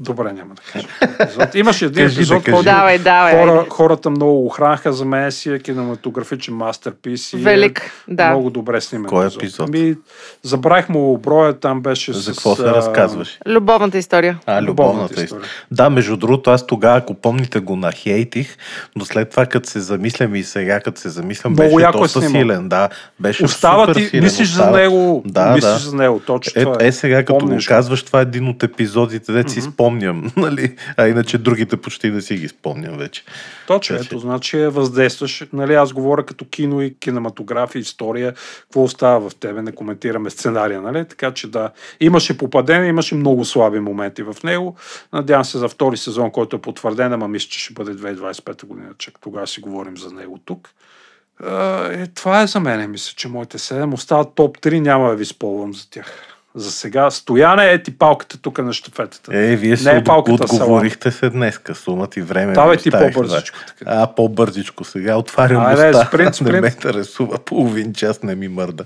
[0.00, 0.86] Добре, няма да кажа.
[1.20, 1.54] Епизод.
[1.54, 2.52] Имаше един Кажи да епизод, кажи.
[2.52, 3.32] който Давай, давай.
[3.34, 7.32] хора, хората много охранаха за мен си е кинематографичен мастерпис.
[7.32, 8.30] И Велик, е да.
[8.30, 9.06] Много добре снимен.
[9.06, 9.68] Кой епизод?
[9.68, 9.94] Ми,
[10.42, 12.26] забравих му броя, там беше За с...
[12.26, 13.38] какво се а, разказваш?
[13.48, 14.38] Любовната история.
[14.46, 15.44] А, любовната любовната история.
[15.70, 18.56] Да, между другото, аз тогава, ако помните, го нахейтих,
[18.96, 22.00] но след това, като се замислям и сега, като се замислям, Много беше яко е
[22.00, 22.40] доста снимал.
[22.42, 22.68] силен.
[22.68, 22.88] Да,
[23.20, 24.24] беше Остава супер ти, силен.
[24.24, 24.78] мислиш за остава.
[24.78, 25.78] него, Да, мислиш да.
[25.80, 27.56] за него, точно Е, това е, сега като го.
[27.68, 29.87] казваш, това е един от епизодите, де си спомням,
[30.36, 30.76] нали?
[30.96, 33.24] А иначе другите почти не си ги спомням вече.
[33.66, 35.44] Точно, че- ето, значи е въздействаш.
[35.52, 40.82] Нали, аз говоря като кино и кинематография, история, какво остава в тебе, не коментираме сценария,
[40.82, 41.04] нали?
[41.08, 41.70] Така че да,
[42.00, 44.76] имаше попадение, имаше много слаби моменти в него.
[45.12, 48.88] Надявам се за втори сезон, който е потвърден, ама мисля, че ще бъде 2025 година,
[48.98, 50.70] чак тогава си говорим за него тук.
[51.46, 55.24] Е, това е за мен, мисля, че моите 7 остават топ 3, няма да ви
[55.24, 56.37] спълвам за тях.
[56.58, 59.38] За сега, стояне е ти палката тук на щафетата.
[59.38, 61.74] Е, вие Не се е палката, отговорихте се днеска.
[61.74, 62.52] Сумът и време.
[62.52, 63.84] Давай ти оставих, по-бързичко, така.
[63.86, 65.16] А, по-бързичко сега.
[65.16, 66.06] Отварям Айде, уста.
[66.06, 66.60] спринт, Не спринт.
[66.62, 67.38] ме интересува.
[67.38, 68.84] Половин час не ми мърда.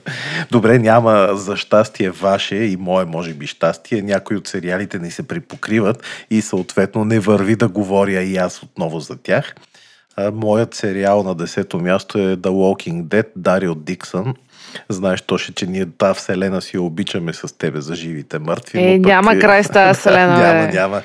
[0.51, 4.03] Добре, няма за щастие ваше и мое, може би, щастие.
[4.03, 9.01] Някои от сериалите ни се припокриват и съответно не върви да говоря и аз отново
[9.01, 9.55] за тях.
[10.17, 14.35] А, моят сериал на десето място е The Walking Dead, Дарио Диксън.
[14.89, 18.79] Знаеш, Тоше, че ние тази вселена си обичаме с тебе за живите мъртви.
[18.79, 21.03] Е, но пък няма край с тази вселена, няма, няма.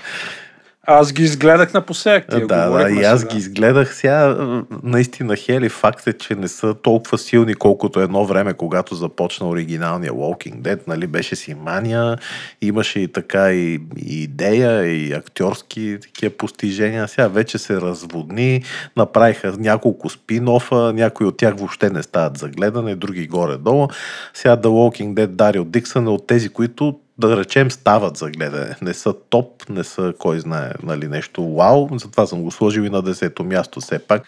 [0.89, 2.47] Аз ги изгледах напоследък.
[2.47, 3.31] Да, да, и аз сега.
[3.31, 4.37] ги изгледах сега.
[4.83, 10.11] Наистина, Хели, факт е, че не са толкова силни, колкото едно време, когато започна оригиналния
[10.11, 12.17] Walking Dead, нали, беше си мания,
[12.61, 17.07] имаше и така и, и идея, и актьорски такива постижения.
[17.07, 18.63] Сега вече се разводни,
[18.97, 23.87] направиха няколко спин-офа, някои от тях въобще не стават за гледане, други горе-долу.
[24.33, 28.75] Сега The Walking Dead, Дарио Диксън е от тези, които да речем, стават за гледане.
[28.81, 32.89] Не са топ, не са кой знае нали, нещо вау, затова съм го сложил и
[32.89, 34.23] на десето място все пак.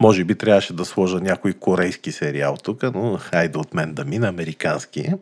[0.00, 4.28] Може би трябваше да сложа някой корейски сериал тук, но хайде от мен да мина,
[4.28, 5.12] американски.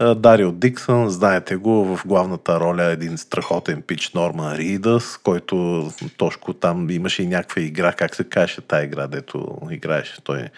[0.00, 6.54] Дарио Диксън, знаете го, в главната роля е един страхотен пич Норман Ридъс, който точно
[6.54, 10.48] там имаше и някаква игра, как се каже тая игра, дето играеше той,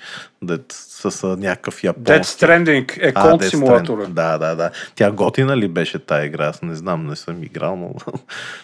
[0.43, 2.13] дет, с, някакъв японски.
[2.13, 4.07] Dead Stranding е колд симулатора.
[4.07, 4.71] Да, да, да.
[4.95, 6.47] Тя готина ли беше тая игра?
[6.47, 7.95] Аз не знам, не съм играл, но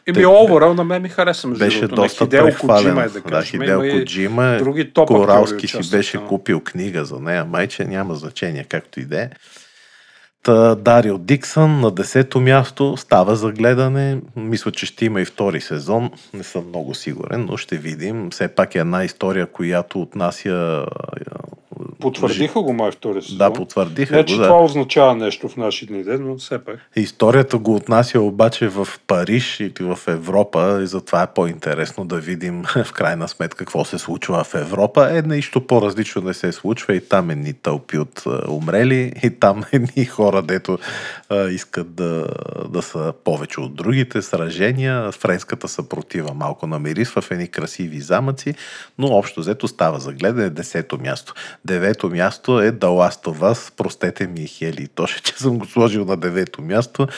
[0.06, 2.02] И би overall на мен ми хареса между беше другото.
[2.02, 3.08] Доста Хидео прехвалена.
[3.08, 3.42] Коджима е да.
[3.42, 9.00] Хидео Коджима, други топ Коралски си беше купил книга за нея, майче няма значение, както
[9.00, 9.30] и да е.
[10.44, 14.20] Та, Дарио Диксън на 10-то място става за гледане.
[14.36, 16.10] Мисля, че ще има и втори сезон.
[16.34, 18.30] Не съм много сигурен, но ще видим.
[18.30, 20.86] Все пак е една история, която отнася...
[22.04, 23.38] Потвърдиха го май втори сезон.
[23.38, 24.40] Да, потвърдиха Не, че го.
[24.40, 24.46] Да.
[24.46, 26.76] това означава нещо в наши дни, но все пак.
[26.96, 32.62] Историята го отнася обаче в Париж или в Европа и затова е по-интересно да видим
[32.84, 35.08] в крайна сметка какво се случва в Европа.
[35.10, 39.64] Е, нищо по-различно не се случва и там едни тълпи от а, умрели и там
[39.72, 40.78] едни хора, дето
[41.28, 42.26] а, искат да,
[42.68, 48.54] да са повече от другите, сражения, френската съпротива малко намирисва в едни красиви замъци,
[48.98, 51.34] но общо взето става за гледане десето място.
[51.64, 53.72] Девето място е The Last of Us.
[53.76, 57.08] Простете ми, Хели, точно, че съм го сложил на девето място.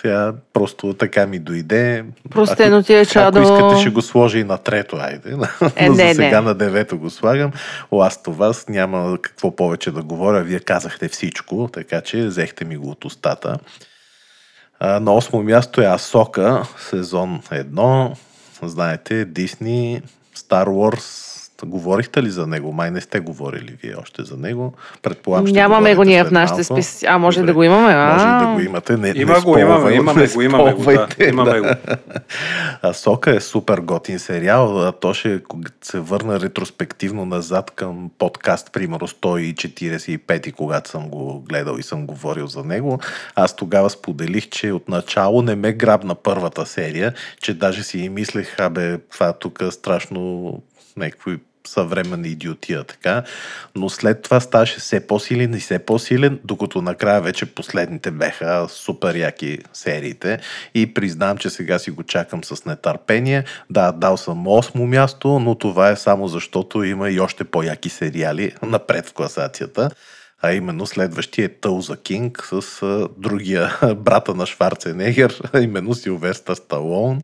[0.00, 2.04] Сега просто така ми дойде.
[2.30, 3.38] Простено ти е, чадо.
[3.38, 5.30] Ако искате, ще го сложа и на трето, айде.
[5.76, 6.46] Е, Но за не, сега не.
[6.46, 7.52] на девето го слагам.
[7.92, 10.42] Last of Us няма какво повече да говоря.
[10.42, 13.58] Вие казахте всичко, така че взехте ми го от устата.
[14.80, 18.16] На осмо място е Асока, сезон 1.
[18.62, 20.02] Знаете, Дисни,
[20.36, 21.29] Star Wars.
[21.66, 22.72] Говорихте ли за него?
[22.72, 24.72] Май не сте говорили вие още за него.
[25.02, 27.06] Предполагам, ще Нямаме го ние в нашите списи.
[27.06, 27.46] А, може Добре.
[27.46, 27.92] да го имаме.
[27.92, 28.96] А, Може да го имате.
[28.96, 31.66] Не, Има не го, имаме, имаме не го, имаме го, да, имаме го.
[32.82, 34.88] А Сока е супер готин сериал.
[34.88, 41.40] А то ще кога се върна ретроспективно назад към подкаст, примерно 145, когато съм го
[41.40, 42.98] гледал и съм говорил за него.
[43.34, 48.60] Аз тогава споделих, че отначало не ме грабна първата серия, че даже си и мислех,
[48.60, 50.52] абе, това тук е страшно
[50.96, 51.38] някакви
[51.70, 53.22] съвременна идиотия, така.
[53.76, 59.14] Но след това ставаше все по-силен и все по-силен, докато накрая вече последните беха супер
[59.14, 60.40] яки сериите.
[60.74, 63.44] И признавам, че сега си го чакам с нетърпение.
[63.70, 68.52] Да, дал съм 8 място, но това е само защото има и още по-яки сериали
[68.62, 69.90] напред в класацията.
[70.42, 77.20] А именно следващия е Тълза Кинг с другия брата на Шварценегер, именно Силвестър Сталон.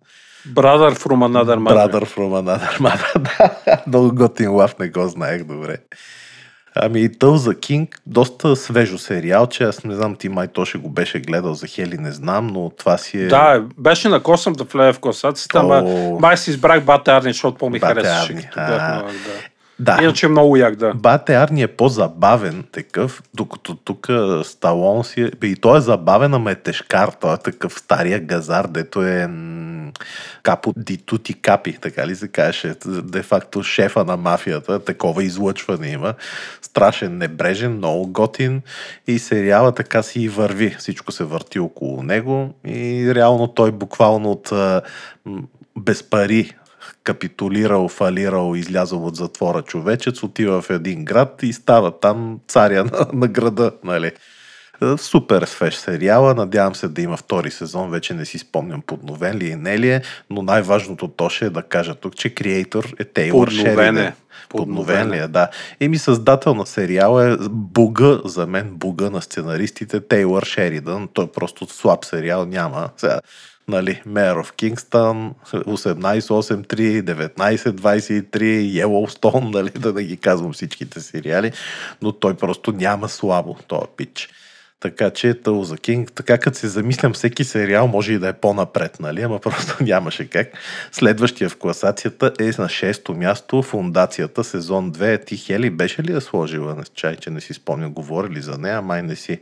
[0.55, 1.75] Brother from another mother.
[1.75, 3.19] Brother from another mother.
[3.67, 5.77] да, много готин лав, не го знаех добре.
[6.79, 10.79] Ами и Тълза Кинг, доста свежо сериал, че аз не знам, ти май то ще
[10.79, 13.27] го беше гледал за Хели, не знам, но това си е...
[13.27, 16.19] Да, беше на косъм да влезе в класацията, ама О.
[16.21, 18.33] май си избрах Бате Арни, защото по-ми харесваше.
[18.33, 18.67] Арни, като а.
[18.67, 19.15] бях малък,
[19.79, 19.97] да.
[19.97, 20.03] да.
[20.03, 20.95] Иначе много як, да.
[20.95, 24.09] Бате Арни е по-забавен такъв, докато тук
[24.43, 25.47] Сталон си е...
[25.47, 27.09] И той е забавен, ама е тежкар.
[27.21, 29.29] Той е такъв стария газар, дето е
[30.43, 32.75] капо ди тути капи, така ли се каже.
[32.87, 36.15] Де факто шефа на мафията, такова излъчване има.
[36.63, 38.63] Страшен, небрежен, много готин
[39.07, 40.77] и сериала така си и върви.
[40.79, 44.53] Всичко се върти около него и реално той буквално от
[45.77, 46.53] без пари
[47.05, 53.07] капитулирал, фалирал, излязъл от затвора човечец, отива в един град и става там царя на,
[53.13, 54.13] на града, нали.
[54.83, 59.37] Е, Супер свеж сериала, надявам се да има втори сезон, вече не си спомням подновен
[59.37, 62.95] ли е, не ли е, но най-важното то ще е да кажа тук, че креатор
[62.99, 63.51] е Тейлор е.
[63.51, 64.13] Шериден.
[64.49, 65.49] Подновен ли е, да.
[65.81, 71.09] Еми създател на сериала е буга, за мен буга на сценаристите Тейлор Шеридън.
[71.13, 72.89] Той просто слаб сериал няма.
[72.97, 73.21] Сега,
[73.69, 78.25] нали, Mayor of Kingston, 1883, 1923,
[78.85, 81.53] Yellowstone, нали, да не ги казвам всичките сериали,
[82.03, 84.29] но той просто няма слабо, този пич.
[84.81, 88.33] Така че Тъл за Кинг, така като се замислям, всеки сериал може и да е
[88.33, 89.23] по-напред, нали?
[89.23, 90.49] Ама просто нямаше как.
[90.93, 95.27] Следващия в класацията е на 6-то място Фундацията, сезон 2.
[95.27, 96.75] Ти Хели беше ли я сложила?
[96.75, 99.41] Не чай, че не си спомням, говорили за нея, май не си.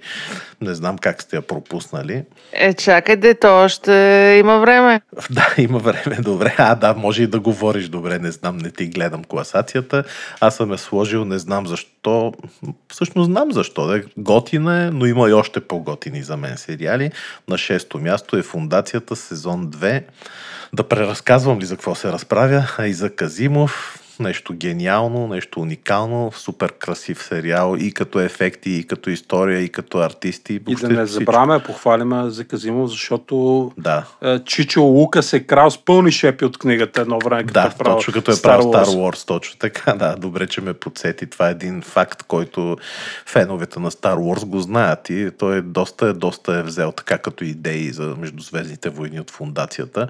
[0.60, 2.24] Не знам как сте я пропуснали.
[2.52, 3.92] Е, чакайте, то още
[4.40, 5.00] има време.
[5.30, 6.54] Да, има време, добре.
[6.58, 10.04] А, да, може и да говориш добре, не знам, не ти гледам класацията.
[10.40, 12.32] Аз съм я сложил, не знам защо.
[12.88, 13.86] Всъщност знам защо.
[13.86, 14.02] Да.
[14.16, 17.10] Готина е, но има и още по-готини за мен сериали.
[17.48, 20.02] На шесто място е Фундацията, сезон 2.
[20.72, 22.66] Да преразказвам ли за какво се разправя?
[22.78, 24.03] А и за Казимов.
[24.20, 29.98] Нещо гениално, нещо уникално, супер красив сериал и като ефекти, и като история, и като
[29.98, 30.60] артисти.
[30.68, 34.06] И да не забравяме, похвалиме за Казимов, защото Да.
[34.22, 37.78] е, Чичо Лукас е крал с пълни шепи от книгата едно време, като Да, е
[37.78, 39.12] правил точно като е правил Star Wars.
[39.14, 41.26] Wars, точно така, да, добре, че ме подсети.
[41.26, 42.76] Това е един факт, който
[43.26, 47.44] феновете на Star Wars го знаят и той е доста, доста е взел така като
[47.44, 50.08] идеи за Междузвездните войни от фундацията.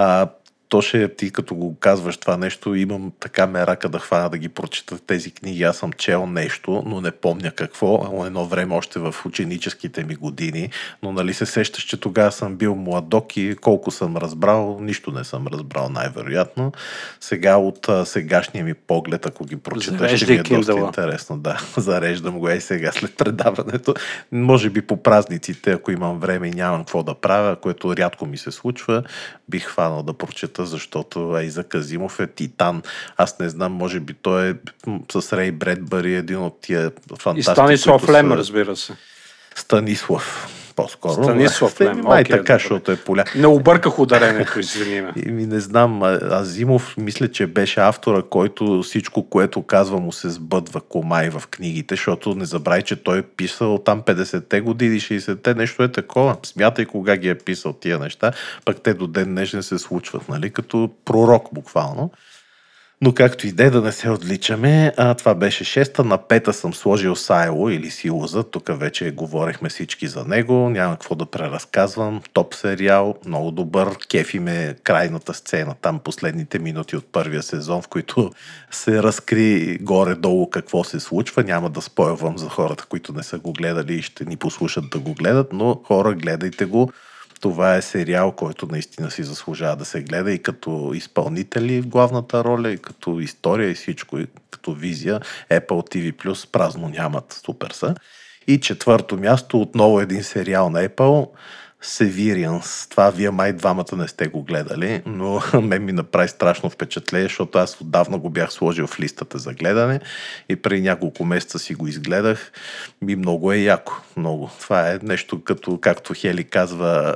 [0.00, 0.28] А,
[0.68, 4.48] то ще ти като го казваш това нещо, имам така мерака да хвана да ги
[4.48, 5.62] прочита тези книги.
[5.62, 8.24] Аз съм чел нещо, но не помня какво.
[8.26, 10.70] Едно време още в ученическите ми години.
[11.02, 15.24] Но нали се сещаш, че тогава съм бил младок и колко съм разбрал, нищо не
[15.24, 16.72] съм разбрал най-вероятно.
[17.20, 20.86] Сега от сегашния ми поглед, ако ги прочета, ще ми Зареждай е доста Kindle-а.
[20.86, 21.38] интересно.
[21.38, 23.94] Да, зареждам го и сега след предаването.
[24.32, 28.38] Може би по празниците, ако имам време и нямам какво да правя, което рядко ми
[28.38, 29.02] се случва,
[29.48, 32.82] бих хванал да прочета, защото Айза Казимов е титан.
[33.16, 34.54] Аз не знам, може би той е
[35.12, 38.92] с Рей Бредбъри един от тия И фантасти, Станислав Лем, са- разбира се.
[39.54, 41.24] Станислав, по-скоро.
[41.24, 43.24] Станислав Лем, Май окей, така, защото е поля.
[43.36, 45.12] Не обърках ударението, извини ме.
[45.26, 50.30] И ми не знам, Азимов мисля, че беше автора, който всичко, което казва му се
[50.30, 55.54] сбъдва комай в книгите, защото не забравяй, че той е писал там 50-те години, 60-те,
[55.54, 56.36] нещо е такова.
[56.42, 58.32] Смятай кога ги е писал тия неща,
[58.64, 62.10] пък те до ден днешен се случват, нали, като пророк буквално.
[63.00, 66.04] Но както и да е, да не се отличаме, а, това беше шеста.
[66.04, 68.42] На пета съм сложил Сайло или Силоза.
[68.42, 70.70] Тук вече говорихме всички за него.
[70.70, 72.22] Няма какво да преразказвам.
[72.32, 73.88] Топ сериал, много добър.
[74.10, 78.30] Кефи ме крайната сцена, там последните минути от първия сезон, в които
[78.70, 81.44] се разкри горе-долу какво се случва.
[81.44, 84.98] Няма да спойвам за хората, които не са го гледали и ще ни послушат да
[84.98, 86.92] го гледат, но хора, гледайте го.
[87.40, 92.44] Това е сериал, който наистина си заслужава да се гледа и като изпълнители в главната
[92.44, 95.20] роля, и като история и всичко, и като визия.
[95.50, 97.94] Apple TV Plus празно нямат, супер са.
[98.46, 101.28] И четвърто място, отново един сериал на Apple,
[101.82, 102.90] Severance.
[102.90, 107.58] Това вие май двамата не сте го гледали, но мен ми направи страшно впечатление, защото
[107.58, 110.00] аз отдавна го бях сложил в листата за гледане
[110.48, 112.52] и преди няколко месеца си го изгледах.
[113.02, 114.50] Ми много е яко, много.
[114.60, 117.14] Това е нещо като, както Хели казва,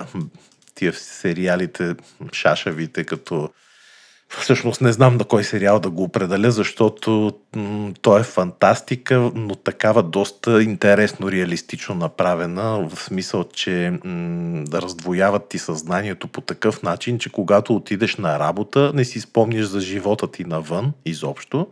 [0.75, 1.95] тия сериалите,
[2.33, 3.51] шашавите, като
[4.41, 9.55] Всъщност не знам на кой сериал да го определя, защото м- той е фантастика, но
[9.55, 17.19] такава доста интересно, реалистично направена, в смисъл, че м- раздвояват ти съзнанието по такъв начин,
[17.19, 21.67] че когато отидеш на работа, не си спомняш за живота ти навън изобщо,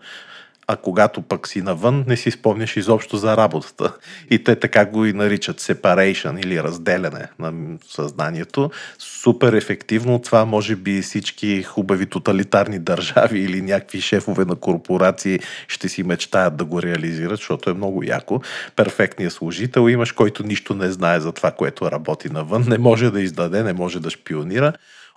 [0.72, 3.92] а когато пък си навън, не си спомняш изобщо за работата.
[4.30, 7.52] И те така го и наричат separation или разделяне на
[7.88, 8.70] съзнанието.
[8.98, 10.18] Супер ефективно.
[10.18, 16.56] Това може би всички хубави тоталитарни държави или някакви шефове на корпорации ще си мечтаят
[16.56, 18.40] да го реализират, защото е много яко.
[18.76, 22.64] Перфектният служител имаш, който нищо не знае за това, което работи навън.
[22.68, 24.72] Не може да издаде, не може да шпионира.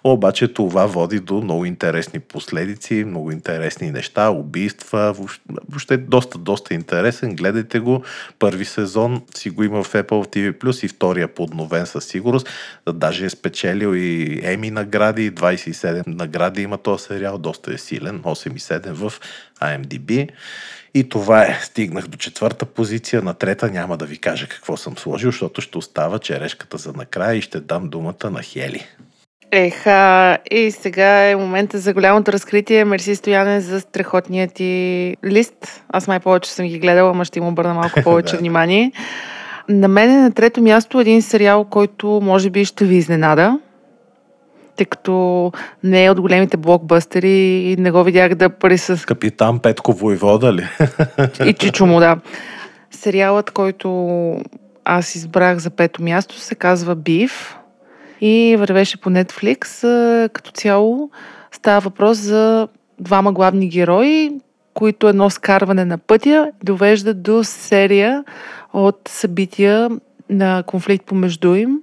[0.05, 5.15] Обаче това води до много интересни последици, много интересни неща, убийства,
[5.69, 7.35] въобще- доста, доста интересен.
[7.35, 8.03] Гледайте го.
[8.39, 12.49] Първи сезон си го има в Apple TV+, и втория подновен със сигурност.
[12.93, 18.91] Даже е спечелил и Еми награди, 27 награди има този сериал, доста е силен, 8,7
[18.93, 19.13] в
[19.61, 20.29] IMDb.
[20.93, 21.59] И това е.
[21.63, 23.21] Стигнах до четвърта позиция.
[23.21, 27.35] На трета няма да ви кажа какво съм сложил, защото ще остава черешката за накрая
[27.35, 28.87] и ще дам думата на Хели.
[29.55, 32.85] Еха, и сега е момента за голямото разкритие.
[32.85, 35.83] Мерси Стояне за страхотния ти лист.
[35.89, 38.91] Аз май повече съм ги гледала, ама ще им обърна малко повече внимание.
[39.69, 43.59] На мен е на трето място един сериал, който може би ще ви изненада,
[44.75, 45.51] тъй като
[45.83, 47.31] не е от големите блокбъстери
[47.71, 50.67] и не го видях да присъства Капитан Петко Войвода ли?
[51.45, 52.17] и Чичо му, да.
[52.91, 53.89] Сериалът, който
[54.85, 57.57] аз избрах за пето място, се казва Бив
[58.23, 59.81] и вървеше по Netflix.
[60.33, 61.09] Като цяло
[61.51, 62.67] става въпрос за
[62.99, 64.31] двама главни герои,
[64.73, 68.23] които едно скарване на пътя довеждат до серия
[68.73, 69.89] от събития
[70.29, 71.79] на конфликт помежду им,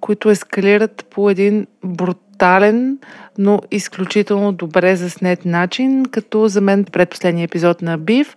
[0.00, 2.98] които ескалират по един брутален,
[3.38, 8.36] но изключително добре заснет начин, като за мен предпоследния епизод на Бив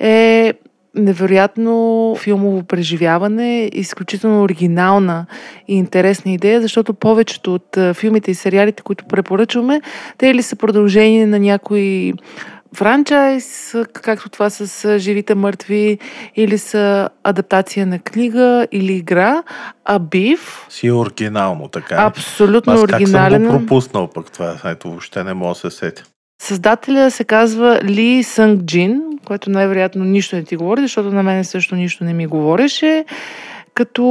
[0.00, 0.54] е
[0.96, 5.26] невероятно филмово преживяване, изключително оригинална
[5.68, 9.80] и интересна идея, защото повечето от филмите и сериалите, които препоръчваме,
[10.18, 12.12] те или са продължение на някои
[12.74, 15.98] франчайз, както това с живите мъртви,
[16.36, 19.42] или са адаптация на книга или игра,
[19.84, 21.94] а Бив Си е оригинално, така.
[21.94, 22.00] ли?
[22.00, 23.44] абсолютно Аз как съм оригинален.
[23.46, 24.56] го пропуснал пък това?
[24.64, 26.02] Ето, въобще не мога да се сетя.
[26.38, 31.44] Създателя се казва Ли Сънг Джин, което най-вероятно нищо не ти говори, защото на мен
[31.44, 33.04] също нищо не ми говореше.
[33.74, 34.04] Като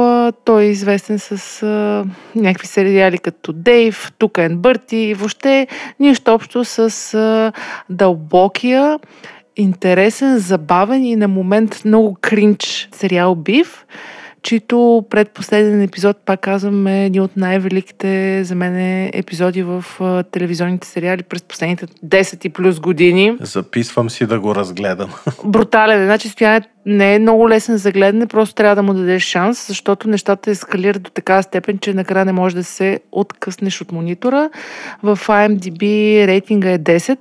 [0.00, 2.04] а, той е известен с а,
[2.36, 5.66] някакви сериали като Дейв, Тук е Бърти и въобще
[6.00, 6.78] нищо общо с
[7.14, 7.52] а,
[7.90, 8.98] дълбокия,
[9.56, 13.86] интересен, забавен и на момент много кринч сериал Бив
[14.42, 19.84] чието предпоследен епизод, пак казвам, е един от най-великите за мен епизоди в
[20.32, 23.36] телевизионните сериали през последните 10 и плюс години.
[23.40, 25.10] Записвам си да го разгледам.
[25.44, 26.04] Брутален.
[26.04, 30.08] Значи стояне не е много лесен за гледане, просто трябва да му дадеш шанс, защото
[30.08, 34.50] нещата ескалират до такава степен, че накрая не може да се откъснеш от монитора.
[35.02, 35.82] В IMDb
[36.26, 37.18] рейтинга е 10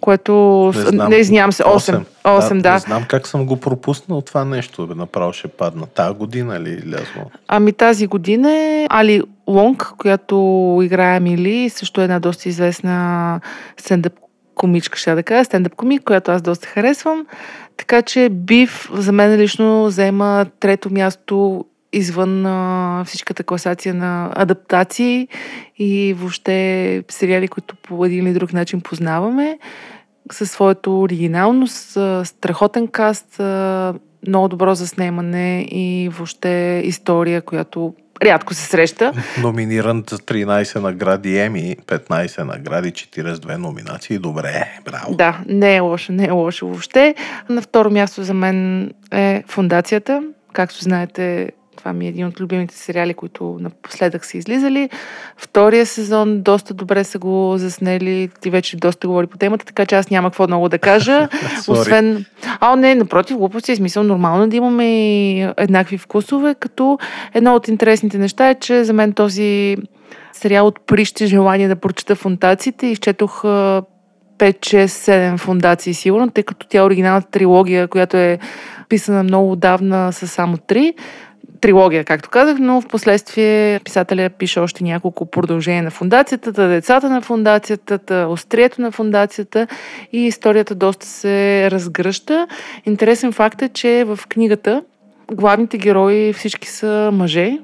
[0.00, 1.10] което Не знам.
[1.10, 2.04] не извинявам се, 8.
[2.24, 2.72] 8, да.
[2.72, 5.86] Не знам как съм го пропуснал това нещо, бе, направо ще падна.
[5.86, 7.30] Тая година ли излязло?
[7.48, 13.40] Ами тази година е Али Лонг, която играе Мили, също е една доста известна
[13.76, 14.12] стендъп
[14.54, 17.26] комичка, ще да кажа, стендъп комик, която аз доста харесвам.
[17.76, 25.28] Така че Бив за мен лично взема трето място извън а, всичката класация на адаптации
[25.78, 29.58] и въобще сериали, които по един или друг начин познаваме,
[30.32, 33.94] със своето оригиналност, а, страхотен каст, а,
[34.26, 39.12] много добро заснемане и въобще история, която рядко се среща.
[39.42, 44.18] Номиниран за 13 награди Еми, 15 награди, 42 номинации.
[44.18, 45.14] Добре, браво.
[45.14, 47.14] Да, не е лошо, не е лошо въобще.
[47.48, 50.22] На второ място за мен е Фундацията.
[50.52, 51.50] Както знаете,
[51.80, 54.90] това ми е един от любимите сериали, които напоследък са излизали.
[55.36, 58.30] Втория сезон доста добре са го заснели.
[58.40, 61.28] Ти вече доста говори по темата, така че аз няма какво много да кажа.
[61.68, 62.24] Освен...
[62.60, 66.98] А, не, напротив, глупости е смисъл нормално да имаме и еднакви вкусове, като
[67.34, 69.76] едно от интересните неща е, че за мен този
[70.32, 72.86] сериал отприщи желание да прочета фундациите.
[72.86, 73.82] Изчетох а,
[74.38, 78.38] 5, 6, 7 фундации сигурно, тъй като тя е оригиналната трилогия, която е
[78.88, 80.94] писана много отдавна с само 3
[81.60, 87.10] трилогия, както казах, но в последствие писателя пише още няколко продължения на фундацията, та децата
[87.10, 89.66] на фундацията, та острието на фундацията
[90.12, 92.46] и историята доста се разгръща.
[92.86, 94.82] Интересен факт е, че в книгата
[95.32, 97.58] главните герои всички са мъже,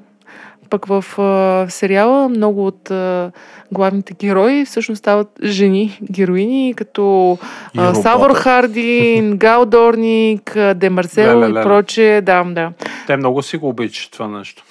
[0.71, 3.31] пък в а, сериала много от а,
[3.73, 7.39] главните герои всъщност стават жени героини, като
[7.77, 7.95] а.
[7.95, 12.21] Савор Хардин, Гал Дорник, Демарсел и прочее.
[12.21, 12.73] Да, да.
[13.07, 14.65] Те много си го обичат това нещо.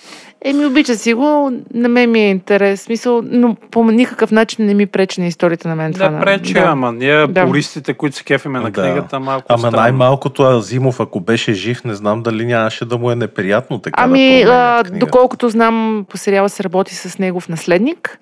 [0.46, 2.82] Еми, обича си го, на мен ми е интерес.
[2.82, 6.06] Смисъл, но по никакъв начин не ми пречи на историята на мен това.
[6.06, 6.60] Не на- пречи, да.
[6.62, 7.46] ама ние Да.
[7.46, 8.82] пористите, които се кефиме на Да.
[8.82, 9.78] книгата, малко Ама странно.
[9.78, 14.44] най-малкото Азимов, ако беше жив, не знам дали нямаше да му е неприятно така Ами,
[14.44, 18.20] да а, доколкото знам, по сериала се работи с негов наследник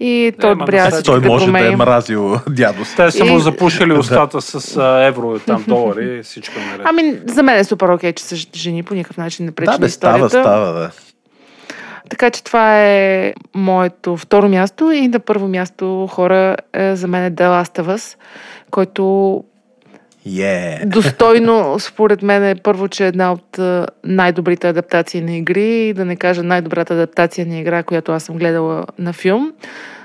[0.00, 2.96] и той одобрява наследник- всички Той може да е мразил дядо си.
[2.96, 6.80] Те са И- му запушили устата с а, евро, там долари и всичко е наред.
[6.84, 9.72] Ами, за мен е супер окей, че са жени, по никакъв начин не пречи Да,
[9.72, 10.48] на бе, става, историята.
[10.48, 10.90] става, да.
[12.10, 17.24] Така че това е моето второ място и на първо място хора е, за мен
[17.24, 18.16] е The Last of Us,
[18.70, 19.44] който
[20.38, 25.92] Е, достойно, според мен е първо, че е една от а, най-добрите адаптации на игри,
[25.92, 29.52] да не кажа най-добрата адаптация на игра, която аз съм гледала на филм.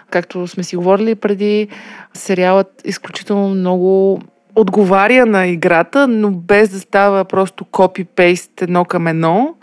[0.10, 1.68] Както сме си говорили преди,
[2.14, 4.22] сериалът изключително много
[4.56, 9.56] отговаря на играта, но без да става просто копи-пейст едно към едно.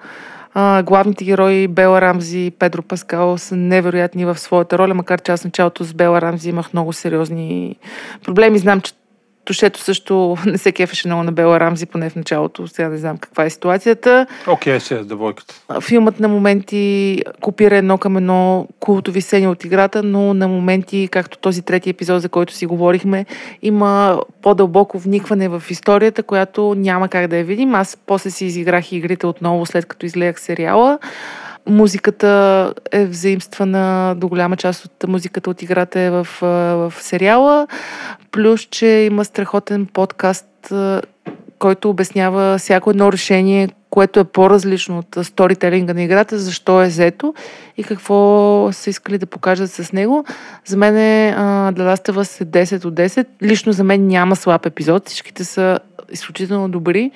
[0.82, 5.44] Главните герои Бела Рамзи и Педро Паскал са невероятни в своята роля, макар че аз
[5.44, 7.76] началото с Бела Рамзи имах много сериозни
[8.24, 8.58] проблеми.
[8.58, 8.92] Знам, че
[9.48, 12.68] Тошето също не се кефеше много на Бела Рамзи, поне в началото.
[12.68, 14.26] Сега не знам каква е ситуацията.
[14.46, 15.54] Окей, си е девойката.
[15.80, 21.38] Филмът на моменти копира едно към едно култови сцени от играта, но на моменти, както
[21.38, 23.26] този трети епизод, за който си говорихме,
[23.62, 27.74] има по-дълбоко вникване в историята, която няма как да я видим.
[27.74, 30.98] Аз после си изиграх игрите отново, след като изгледах сериала.
[31.68, 37.66] Музиката е взаимствана, до голяма част от музиката от играта е в, в сериала.
[38.30, 40.72] Плюс, че има страхотен подкаст,
[41.58, 47.34] който обяснява всяко едно решение, което е по-различно от сторителинга на играта, защо е взето
[47.76, 50.24] и какво са искали да покажат с него.
[50.64, 53.26] За мен е The Last of Us е 10 от 10.
[53.42, 55.08] Лично за мен няма слаб епизод.
[55.08, 55.78] Всичките са
[56.12, 57.10] изключително добри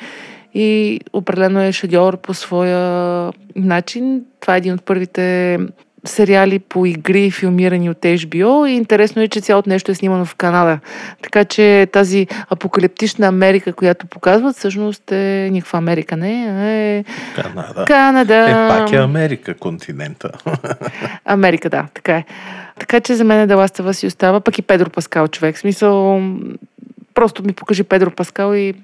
[0.54, 4.22] и определено е шедьовър по своя начин.
[4.40, 5.58] Това е един от първите
[6.04, 8.68] сериали по игри, филмирани от HBO.
[8.68, 10.78] И интересно е, че цялото нещо е снимано в Канада.
[11.22, 17.84] Така че тази апокалиптична Америка, която показват, всъщност е никаква Америка, не е Канада.
[17.86, 18.34] Канада.
[18.34, 20.30] Е, пак е Америка континента.
[21.24, 22.24] Америка, да, така е.
[22.78, 25.56] Така че за мен Деластава си остава, пък и Педро Паскал човек.
[25.56, 26.22] В смисъл,
[27.14, 28.74] просто ми покажи Педро Паскал и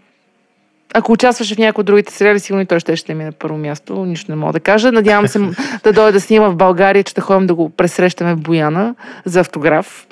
[0.95, 3.59] ако участваше в някои от другите сериали, сигурно и той ще ще ми на първо
[3.59, 4.05] място.
[4.05, 4.93] Нищо не мога да кажа.
[4.93, 5.39] Надявам се
[5.83, 9.41] да дойде да снима в България, че да ходим да го пресрещаме в Бояна за
[9.41, 10.07] автограф.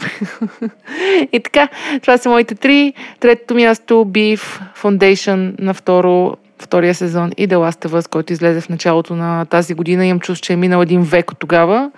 [1.32, 1.68] и така,
[2.02, 2.92] това са моите три.
[3.20, 8.60] Третото място Beef Foundation на второ втория сезон и The Last of Us, който излезе
[8.60, 10.06] в началото на тази година.
[10.06, 11.90] Имам чувство, че е минал един век от тогава.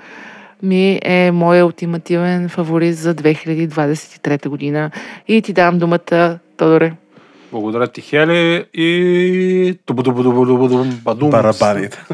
[0.62, 4.90] Ми е моят ултимативен фаворит за 2023 година.
[5.28, 6.92] И ти давам думата, Тодоре.
[7.52, 8.64] Благодаря ти, Хели.
[8.74, 9.78] И...
[11.30, 12.04] Барабаните.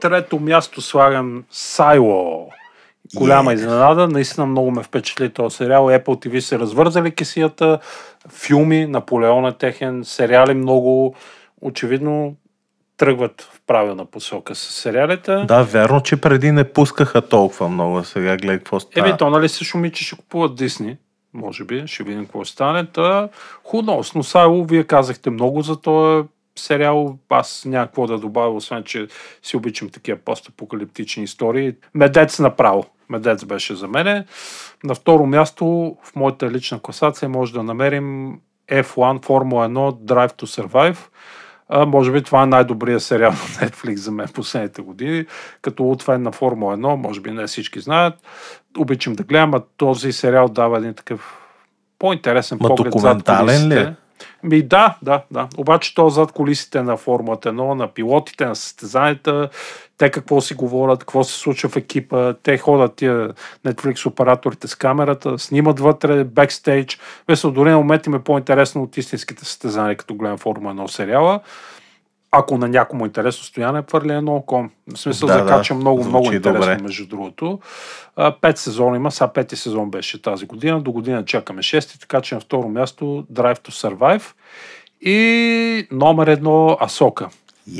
[0.00, 2.50] Трето място слагам Сайло.
[3.14, 4.08] Голяма изненада.
[4.08, 5.86] Наистина много ме впечатли този сериал.
[5.86, 7.78] Apple TV се развързали кисията.
[8.32, 11.14] Филми, Наполеон е техен, сериали много.
[11.60, 12.36] Очевидно
[12.96, 15.44] тръгват в правилна посока с сериалите.
[15.48, 18.04] Да, вярно, че преди не пускаха толкова много.
[18.04, 19.08] Сега гледай какво става.
[19.08, 20.96] Еми, то нали се шуми, че ще купуват Дисни.
[21.34, 22.86] Може би, ще видим какво ще стане.
[22.86, 23.28] Та,
[23.64, 27.18] худос, но Сайло, вие казахте много за този сериал.
[27.28, 29.08] Аз няма какво да добавя, освен, че
[29.42, 31.74] си обичам такива постапокалиптични истории.
[31.94, 32.84] Медец направо.
[33.08, 34.24] Медец беше за мене.
[34.84, 38.38] На второ място в моята лична класация може да намерим
[38.70, 40.98] F1 Формула 1 Drive to Survive.
[41.68, 45.26] А, може би това е най-добрият сериал на Netflix за мен последните години.
[45.62, 48.14] Като от фен на Формула 1, може би не всички знаят.
[48.78, 51.38] Обичам да гледам, а този сериал дава един такъв
[51.98, 53.36] по-интересен Ма поглед зад ли е?
[53.38, 53.94] колисите.
[54.42, 55.48] Ми, да, да, да.
[55.56, 59.48] Обаче то зад колисите на Формулата 1, на пилотите, на състезанията,
[59.98, 63.30] те какво си говорят, какво се случва в екипа, те ходят тия
[63.66, 66.98] Netflix операторите с камерата, снимат вътре, бекстейдж.
[67.28, 71.40] Мисля, дори на момент им е по-интересно от истинските състезания, като гледам Формула 1 сериала.
[72.30, 74.68] Ако на някому е интересно, стояне хвърля едно око.
[74.94, 76.82] В смисъл, Да, да, да, закача много, много интересно, добре.
[76.82, 77.58] между другото.
[78.40, 82.34] Пет сезона има, сега пети сезон беше тази година, до година чакаме шести, така че
[82.34, 84.22] на второ място Drive to Survive.
[85.00, 87.28] И номер едно Асока.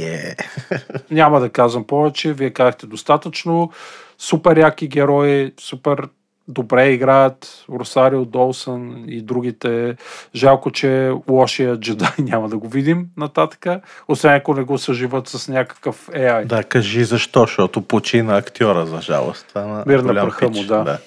[0.00, 0.36] Е.
[1.10, 3.72] Няма да казвам повече, вие казахте достатъчно.
[4.18, 6.08] Супер яки герои, супер
[6.48, 9.96] добре играят Росарио Долсън и другите.
[10.34, 15.48] Жалко, че лошия джедай няма да го видим нататъка, освен ако не го съживат с
[15.48, 16.44] някакъв AI.
[16.44, 19.46] Да, кажи защо, защото почина актьора, за жалост.
[19.48, 20.98] Това на Мир на праха му, да.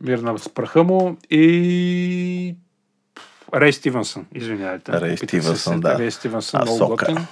[0.00, 2.54] Мирна с праха му и
[3.54, 4.92] Рей Стивенсън, извинявайте.
[4.92, 5.98] Рей Стивенсън, да.
[5.98, 7.26] Рей Стивенсън, много Асока.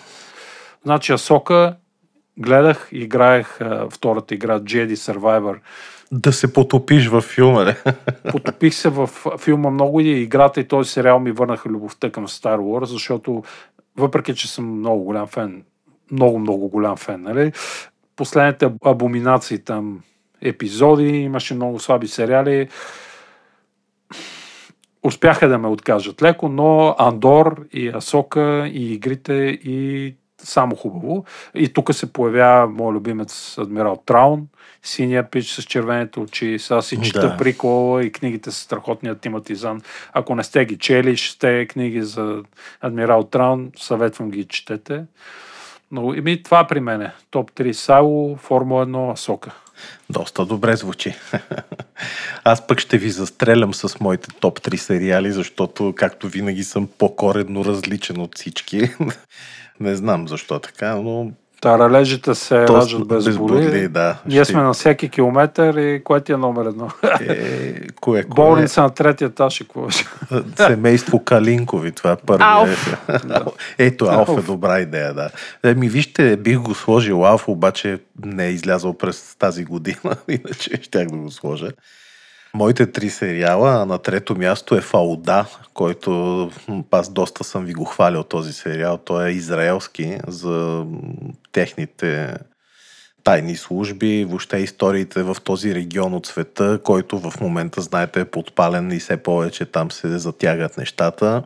[0.86, 1.76] Значи Асока
[2.38, 5.58] гледах, играех а, втората игра Jedi Survivor.
[6.12, 7.76] Да се потопиш във филма, не?
[8.30, 12.58] Потопих се в филма много и играта и този сериал ми върнаха любовта към Star
[12.58, 13.42] Wars, защото
[13.96, 15.64] въпреки, че съм много голям фен,
[16.10, 17.52] много, много голям фен, нали?
[18.16, 20.00] Последните абоминации там,
[20.42, 22.68] епизоди, имаше много слаби сериали.
[25.02, 29.32] Успяха да ме откажат леко, но Андор и Асока и игрите
[29.64, 30.14] и
[30.46, 31.24] само хубаво.
[31.54, 34.46] И тук се появява мой любимец Адмирал Траун,
[34.82, 36.58] синия пич с червените очи.
[36.58, 37.36] Сега си чета Да.
[37.36, 39.80] прикола и книгите с страхотния Тиматизан.
[40.12, 42.42] Ако не сте ги чели, ще сте книги за
[42.80, 45.04] Адмирал Траун, съветвам ги четете.
[45.90, 47.12] Но ими това при мене.
[47.30, 49.50] Топ 3 Сайло, Формула 1, Асока.
[50.10, 51.14] Доста добре звучи.
[52.44, 57.64] Аз пък ще ви застрелям с моите топ 3 сериали, защото, както винаги, съм по-коредно
[57.64, 58.90] различен от всички.
[59.80, 63.88] Не знам защо така, но Таралежите се то раждат без боли.
[63.88, 64.18] да.
[64.26, 66.90] Ние Ще- сме на всеки километър и кое ти е номер едно?
[67.20, 68.22] Е, кое, кое?
[68.24, 70.04] Болница на третия етаж и какво беше?
[70.56, 72.50] Семейство Калинкови, това е първият.
[72.50, 72.96] Алф.
[73.78, 75.30] Ето, Алф е добра идея, да.
[75.64, 81.06] Еми, вижте, бих го сложил Алф, обаче не е излязъл през тази година, иначе щях
[81.08, 81.68] да го сложа.
[82.56, 86.50] Моите три сериала, а на трето място е Фауда, който
[86.90, 88.98] аз доста съм ви го хвалил този сериал.
[88.98, 90.86] Той е израелски за
[91.52, 92.36] техните
[93.24, 98.92] тайни служби, въобще историите в този регион от света, който в момента, знаете, е подпален
[98.92, 101.42] и все повече там се затягат нещата.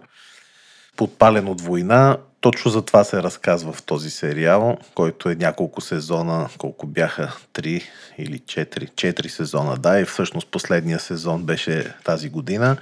[0.97, 2.17] Подпален от война.
[2.41, 7.83] Точно за това се разказва в този сериал, който е няколко сезона, колко бяха, три
[8.19, 12.77] или четири, четири сезона, да, и всъщност последния сезон беше тази година.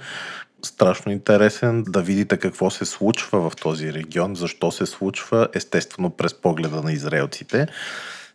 [0.65, 6.33] Страшно интересен да видите какво се случва в този регион, защо се случва, естествено през
[6.33, 7.67] погледа на израелците.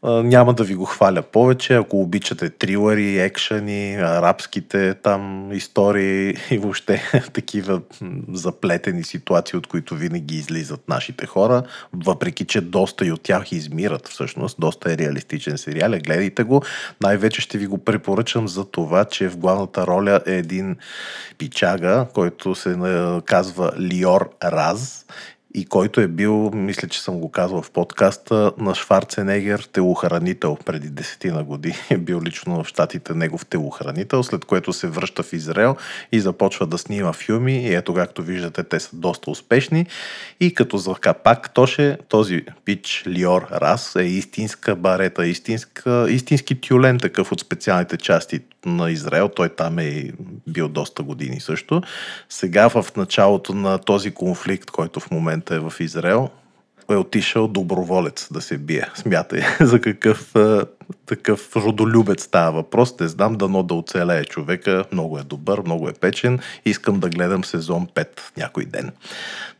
[0.04, 1.74] Няма да ви го хваля повече.
[1.74, 7.02] Ако обичате трилъри, екшени, арабските там истории и въобще
[7.32, 7.80] такива
[8.32, 14.08] заплетени ситуации, от които винаги излизат нашите хора, въпреки че доста и от тях измират
[14.08, 16.62] всъщност, доста е реалистичен сериал, е, гледайте го.
[17.02, 20.76] Най-вече ще ви го препоръчам за това, че в главната роля е един
[21.38, 22.76] пичага, който се
[23.24, 25.06] казва Лиор Раз
[25.54, 30.88] и който е бил, мисля, че съм го казал в подкаста, на Шварценегер телохранител преди
[30.88, 31.74] десетина години.
[31.90, 35.76] Е бил лично в щатите негов телохранител, след което се връща в Израел
[36.12, 37.56] и започва да снима филми.
[37.56, 39.86] И ето, както виждате, те са доста успешни.
[40.40, 46.98] И като за капак, Тоше, този пич Лиор Рас е истинска барета, истинска, истински тюлен
[46.98, 49.28] такъв от специалните части на Израел.
[49.28, 50.10] Той там е
[50.48, 51.82] бил доста години също.
[52.28, 56.28] Сега в началото на този конфликт, който в момента е в Израел,
[56.90, 58.88] е отишъл доброволец да се бие.
[58.94, 60.34] Смятай за какъв
[61.06, 63.00] такъв родолюбец става въпрос.
[63.00, 64.84] Не знам дано да оцелее човека.
[64.92, 66.38] Много е добър, много е печен.
[66.64, 68.06] Искам да гледам сезон 5
[68.36, 68.90] някой ден.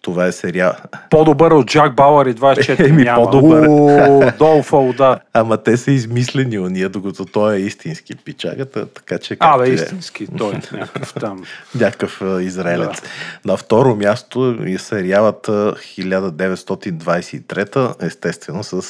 [0.03, 0.73] Това е сериал.
[1.11, 3.25] По-добър от Джак Бауър и 24 Еми, няма.
[3.25, 3.67] по-добър.
[3.67, 5.21] Уу, Долфол, да.
[5.33, 9.75] Ама те са измислени уния, докато той е истински пичагата, така че А, бе, е.
[9.75, 10.27] истински.
[10.39, 11.45] Той е някакъв там.
[11.75, 13.01] някакъв израелец.
[13.01, 13.09] Да.
[13.45, 18.83] На второ място е сериалът а, 1923, естествено с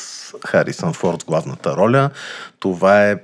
[0.46, 2.10] Харисън Форд главната роля.
[2.58, 3.16] Това е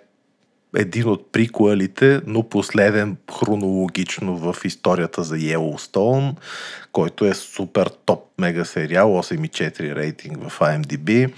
[0.77, 6.35] един от прикуалите, но последен хронологично в историята за Yellowstone,
[6.93, 11.33] който е супер топ мега сериал, 8,4 рейтинг в IMDb.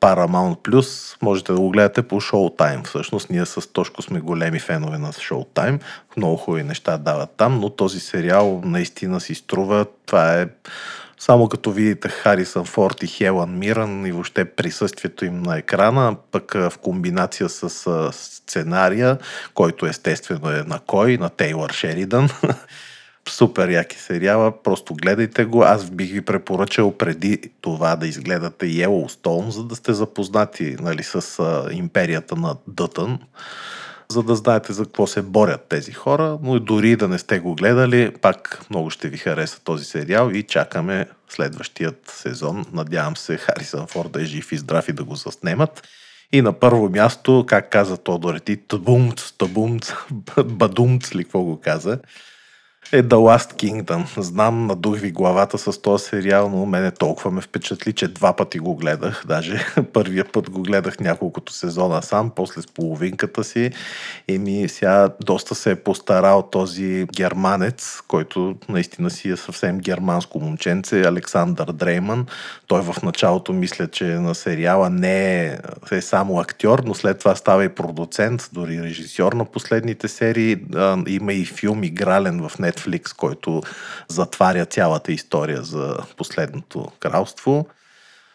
[0.00, 2.86] Paramount Plus, можете да го гледате по Showtime.
[2.86, 5.80] Всъщност ние с Тошко сме големи фенове на Showtime.
[6.16, 9.86] Много хубави неща дават там, но този сериал наистина си струва.
[10.06, 10.46] Това е
[11.22, 16.52] само като видите Харисън Форд и Хелан Миран и въобще присъствието им на екрана, пък
[16.54, 17.68] в комбинация с
[18.12, 19.18] сценария,
[19.54, 21.16] който естествено е на кой?
[21.16, 22.28] На Тейлър Шеридан.
[23.28, 25.62] Супер яки сериала, просто гледайте го.
[25.62, 31.42] Аз бих ви препоръчал преди това да изгледате Yellowstone, за да сте запознати нали, с
[31.72, 33.18] империята на Дътън
[34.12, 37.38] за да знаете за какво се борят тези хора, но и дори да не сте
[37.38, 42.66] го гледали, пак много ще ви хареса този сериал и чакаме следващият сезон.
[42.72, 45.82] Надявам се Харисън Форд да е жив и здрав и да го заснемат.
[46.32, 49.92] И на първо място, как каза Тодор Ети, табумц, табумц,
[50.44, 51.98] бадумц ли какво го каза,
[52.92, 54.20] е The Last Kingdom.
[54.20, 58.58] Знам, надух ви главата с този сериал, но мене толкова ме впечатли, че два пъти
[58.58, 59.24] го гледах.
[59.26, 63.70] Даже първия път го гледах няколкото сезона сам, после с половинката си.
[64.28, 70.40] И ми сега доста се е постарал този германец, който наистина си е съвсем германско
[70.40, 72.26] момченце, Александър Дрейман.
[72.66, 75.58] Той в началото мисля, че на сериала не е,
[75.92, 80.56] е само актьор, но след това става и продуцент, дори режисьор на последните серии.
[81.06, 83.62] Има и филм Игрален в Netflix, който
[84.08, 87.66] затваря цялата история за последното кралство.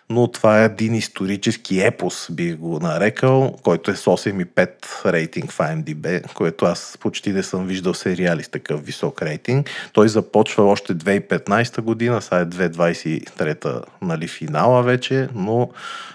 [0.10, 5.58] Но това е един исторически епос, бих го нарекал, който е с 8,5 рейтинг в
[5.58, 9.70] IMDb, което аз почти не съм виждал сериали с такъв висок рейтинг.
[9.94, 15.70] Той започва още 2015 година, сега е 2023 нали, финала вече, но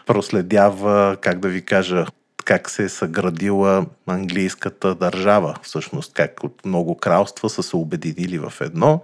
[0.06, 2.06] проследява, как да ви кажа,
[2.44, 8.52] как се е съградила английската държава, всъщност как от много кралства са се обединили в
[8.60, 9.02] едно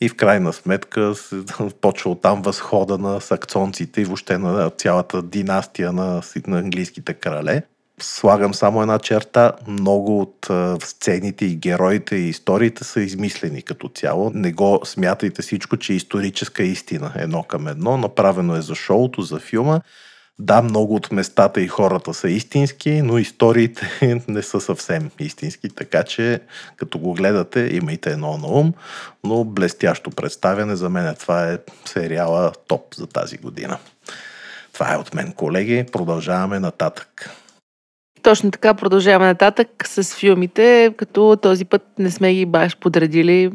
[0.00, 1.36] и в крайна сметка се
[1.80, 7.62] почва там възхода на саксонците и въобще на цялата династия на, на английските крале.
[8.00, 9.52] Слагам само една черта.
[9.68, 10.50] Много от
[10.84, 14.30] сцените и героите и историите са измислени като цяло.
[14.34, 17.96] Не го смятайте всичко, че е историческа истина едно към едно.
[17.96, 19.80] Направено е за шоуто, за филма.
[20.38, 26.02] Да, много от местата и хората са истински, но историите не са съвсем истински, така
[26.02, 26.40] че
[26.76, 28.72] като го гледате, имайте едно на ум,
[29.24, 30.76] но блестящо представяне.
[30.76, 33.78] За мен това е сериала топ за тази година.
[34.72, 35.84] Това е от мен, колеги.
[35.92, 37.30] Продължаваме нататък.
[38.22, 43.52] Точно така продължаваме нататък с филмите, като този път не сме ги баш подредили.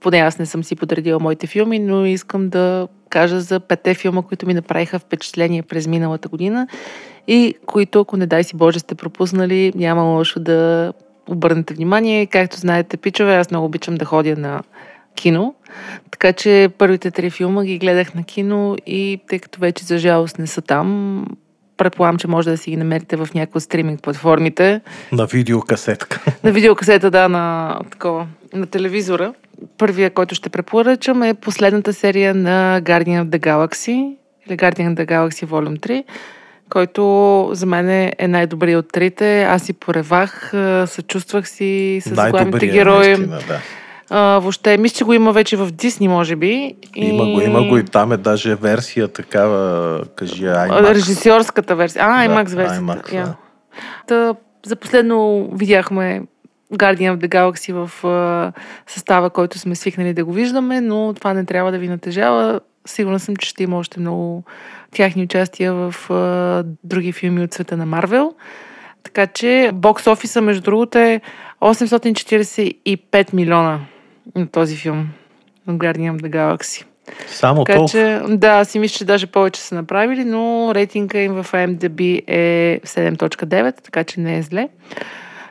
[0.00, 4.22] Поне аз не съм си подредила моите филми, но искам да кажа за пете филма,
[4.22, 6.66] които ми направиха впечатление през миналата година
[7.26, 10.92] и които, ако не дай си Боже, сте пропуснали, няма лошо да
[11.28, 12.26] обърнете внимание.
[12.26, 14.62] Както знаете, пичове, аз много обичам да ходя на
[15.14, 15.54] кино.
[16.10, 20.38] Така че първите три филма ги гледах на кино и тъй като вече за жалост
[20.38, 21.26] не са там,
[21.76, 24.80] предполагам, че може да си ги намерите в някои от стриминг платформите.
[25.12, 26.20] На видеокасетка.
[26.44, 29.34] На видеокасета, да, на такова, на телевизора.
[29.78, 35.04] Първия, който ще препоръчам е последната серия на Guardian of the Galaxy или Guardian of
[35.04, 36.04] the Galaxy Volume 3.
[36.70, 39.42] който за мен е най-добрият от трите.
[39.42, 40.50] Аз си поревах,
[40.86, 43.06] съчувствах си с главните Най-добрият, герои.
[43.08, 43.60] наистина, да.
[44.12, 46.74] А, въобще, мисля, че го има вече в Дисни, може би.
[46.96, 50.94] Има го, има го и там е даже версия такава, кажи IMAX.
[50.94, 52.04] Режисьорската версия.
[52.04, 52.84] А, Да, IMAX версията.
[52.84, 53.24] IMAX, я.
[53.24, 53.34] да.
[54.06, 54.34] Та,
[54.66, 56.22] за последно видяхме
[56.72, 58.52] Guardian of the Galaxy в а,
[58.86, 62.60] състава, който сме свикнали да го виждаме, но това не трябва да ви натежава.
[62.86, 64.44] Сигурна съм, че ще има още много
[64.92, 68.34] тяхни участия в а, други филми от света на Марвел.
[69.02, 71.20] Така че бокс офиса, между другото, е
[71.60, 73.80] 845 милиона
[74.36, 75.08] на този филм.
[75.66, 76.84] На Guardian of the Galaxy.
[77.26, 77.90] Само Така толкова.
[77.90, 82.80] че, да, си мисля, че даже повече са направили, но рейтинга им в IMDb е
[82.84, 84.68] 7.9, така че не е зле.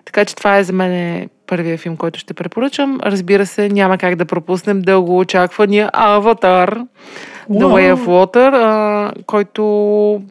[0.09, 2.99] Така че това е за мен първия филм, който ще препоръчам.
[3.03, 6.79] Разбира се, няма как да пропуснем дълго очаквания Аватар
[7.49, 10.21] The Way of Water, а, който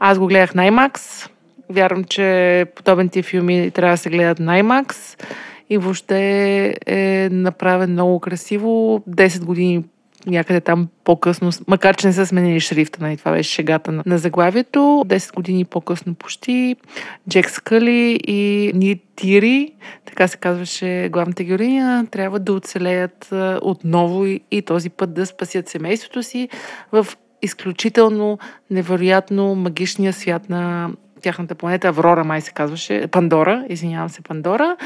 [0.00, 1.28] аз го гледах на IMAX.
[1.70, 5.20] Вярвам, че подобен тип филми трябва да се гледат на IMAX.
[5.70, 9.02] И въобще е направен много красиво.
[9.10, 9.84] 10 години
[10.26, 14.18] някъде там по-късно, макар че не са сменили шрифта, нали, това беше шегата на, на
[14.18, 14.78] заглавието.
[14.78, 16.76] 10 години по-късно почти
[17.28, 19.72] Джек Скъли и Ни Тири,
[20.04, 23.28] така се казваше главната героиня, трябва да оцелеят
[23.62, 26.48] отново и, и този път да спасят семейството си
[26.92, 27.06] в
[27.42, 28.38] изключително
[28.70, 30.90] невероятно магичния свят на
[31.24, 31.88] тяхната планета.
[31.88, 33.06] Аврора май се казваше.
[33.06, 34.76] Пандора, извинявам се, Пандора.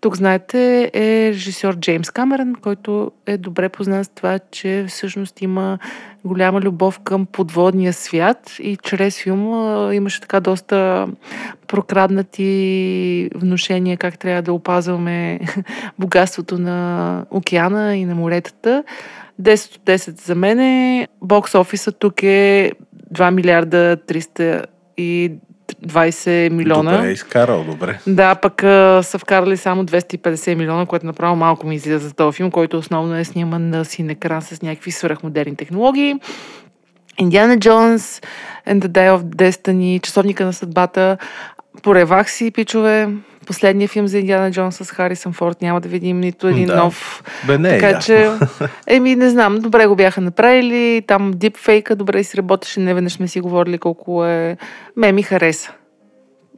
[0.00, 5.78] Тук, знаете, е режисьор Джеймс Камерън, който е добре познат с това, че всъщност има
[6.24, 11.08] голяма любов към подводния свят и чрез филма имаше така доста
[11.66, 15.40] прокраднати внушения как трябва да опазваме
[15.98, 18.84] богатството на океана и на моретата.
[19.42, 21.06] 10 от 10 за мен.
[21.22, 22.72] Бокс офиса тук е
[23.14, 24.64] 2 милиарда 300
[24.96, 25.32] и
[25.86, 26.92] 20 милиона.
[26.92, 27.98] Добре, е изкарал, добре.
[28.06, 32.36] Да, пък а, са вкарали само 250 милиона, което направо малко ми излиза за този
[32.36, 36.14] филм, който основно е сниман на син екран с някакви свръхмодерни технологии.
[37.18, 38.20] Индиана Джонс
[38.68, 41.16] and the Day of Destiny, Часовника на съдбата.
[41.82, 43.08] Поревах си, пичове.
[43.44, 45.62] Последния филм за Индиана Джонс с Харисън Форд.
[45.62, 46.76] Няма да видим нито един Да.
[46.76, 48.00] нов Бе, не така ясно.
[48.00, 48.30] че,
[48.86, 51.02] еми, не знам, добре го бяха направили.
[51.06, 52.80] Там дипфейка добре си работеше.
[52.80, 54.56] Не веднъж сме си говорили колко е...
[54.96, 55.72] Ме ми хареса.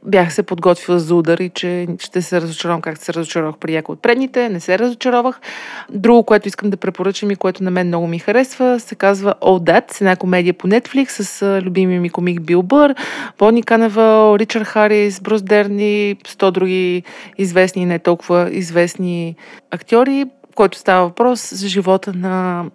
[0.07, 3.93] Бях се подготвила за удар и че ще се разочаровам, както се разочаровах при някои
[3.93, 4.49] от предните.
[4.49, 5.39] Не се разочаровах.
[5.89, 9.71] Друго, което искам да препоръчам и което на мен много ми харесва, се казва All
[9.71, 12.95] That, една комедия по Netflix с любимия ми комик Бил Бър,
[13.37, 17.03] Бони Каневал, Ричард Харис, Брус Дерни, сто други
[17.37, 19.35] известни не толкова известни
[19.71, 22.65] актьори, който става въпрос за живота на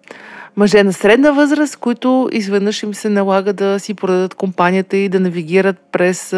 [0.57, 5.21] мъже на средна възраст, които изведнъж им се налага да си продадат компанията и да
[5.21, 6.37] навигират през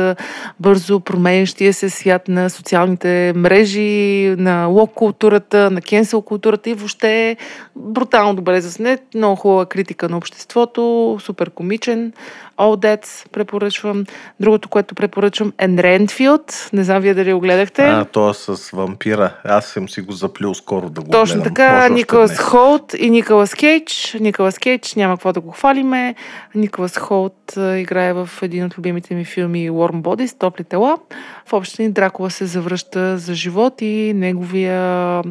[0.61, 7.37] бързо променящия се свят на социалните мрежи, на лок културата, на кенсел културата и въобще
[7.77, 12.13] брутално добре заснет, много хубава критика на обществото, супер комичен.
[12.59, 14.05] All That препоръчвам.
[14.41, 16.71] Другото, което препоръчвам е Ренфилд.
[16.73, 17.83] Не знам вие дали го гледахте.
[17.83, 19.35] А, то е с вампира.
[19.45, 21.55] Аз съм си го заплил скоро да го Точно гледам.
[21.55, 22.39] така, Николас.
[22.39, 24.04] Холт и Николас Кейдж.
[24.13, 26.15] Николас Кейдж, няма какво да го хвалиме.
[26.55, 30.99] Николас Холт играе в един от любимите ми филми Warm Bodies, Топли тела.
[31.47, 35.23] В общи линии Дракула се завръща за живот и неговия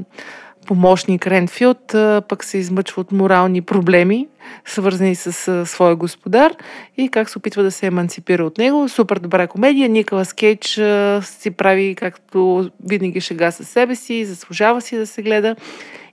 [0.65, 1.95] помощник Ренфилд
[2.27, 4.27] пък се измъчва от морални проблеми,
[4.65, 6.51] свързани с своя господар
[6.97, 8.89] и как се опитва да се еманципира от него.
[8.89, 9.89] Супер добра комедия.
[9.89, 15.21] Николас Кейдж а, си прави както винаги шега със себе си, заслужава си да се
[15.21, 15.55] гледа.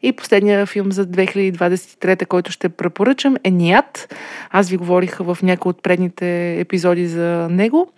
[0.02, 4.14] И последния филм за 2023, който ще препоръчам е Ният.
[4.50, 7.88] Аз ви говорих в някои от предните епизоди за него.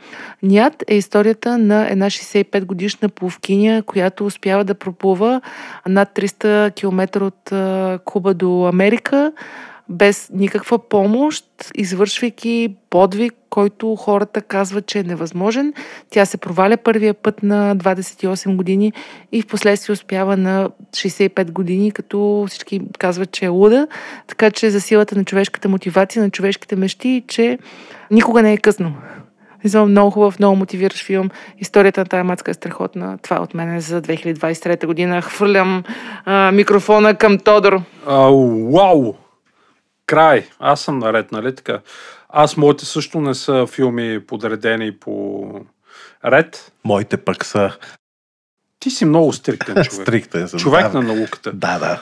[0.43, 5.41] Ният е историята на една 65 годишна пловкиня, която успява да проплува
[5.89, 7.53] над 300 км от
[8.05, 9.33] Куба до Америка
[9.93, 15.73] без никаква помощ, извършвайки подвиг, който хората казват, че е невъзможен.
[16.11, 18.93] Тя се проваля първия път на 28 години
[19.33, 23.89] и в последствие успява на 65 години, като всички казват, че е луда.
[24.27, 27.59] Така че за силата на човешката мотивация, на човешките мечти, че
[28.11, 28.95] никога не е късно.
[29.65, 31.31] Мисля, много хубав, много мотивиращ филм.
[31.59, 33.19] Историята на тая мацка е страхотна.
[33.23, 35.23] Това е от мен за 2023 година.
[35.23, 35.83] Хвърлям
[36.25, 37.81] а, микрофона към Тодор.
[38.07, 38.19] А,
[38.73, 39.15] вау!
[40.13, 40.47] Край.
[40.59, 41.81] Аз съм наред, нали така?
[42.29, 45.47] Аз моите също не са филми подредени по
[46.25, 46.73] ред.
[46.85, 47.73] Моите пък са
[48.79, 49.93] Ти си много стриктен човек.
[49.93, 50.49] стриктен.
[50.49, 50.61] съм.
[50.61, 51.53] Човек да, на науката.
[51.53, 52.01] Да, да.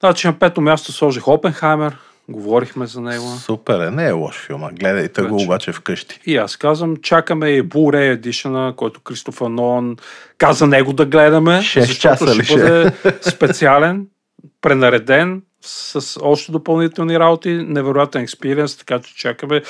[0.00, 1.96] Значи на пето място сложих Опенхаймер.
[2.28, 3.26] Говорихме за него.
[3.26, 4.70] Супер е, не е лош филма.
[4.72, 5.44] Гледайте го Вече.
[5.44, 6.20] обаче вкъщи.
[6.26, 9.96] И аз казвам, чакаме и Blu-ray Edition, който Кристофър Нолан
[10.38, 14.06] каза него да гледаме, Шест защото часа ли ще бъде специален,
[14.60, 19.62] пренареден, с още допълнителни работи, невероятен експириенс, така че чакаме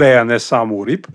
[0.00, 1.06] а не само рип.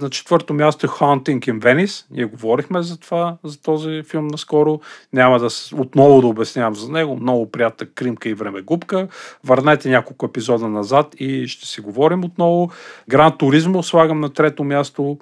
[0.00, 2.06] На четвърто място е Haunting in Venice.
[2.10, 4.80] Ние говорихме за това, за този филм наскоро.
[5.12, 7.16] Няма да отново да обяснявам за него.
[7.16, 9.08] Много приятна кримка и времегубка.
[9.44, 12.70] Върнете няколко епизода назад и ще си говорим отново.
[13.08, 15.18] Гран Туризмо слагам на трето място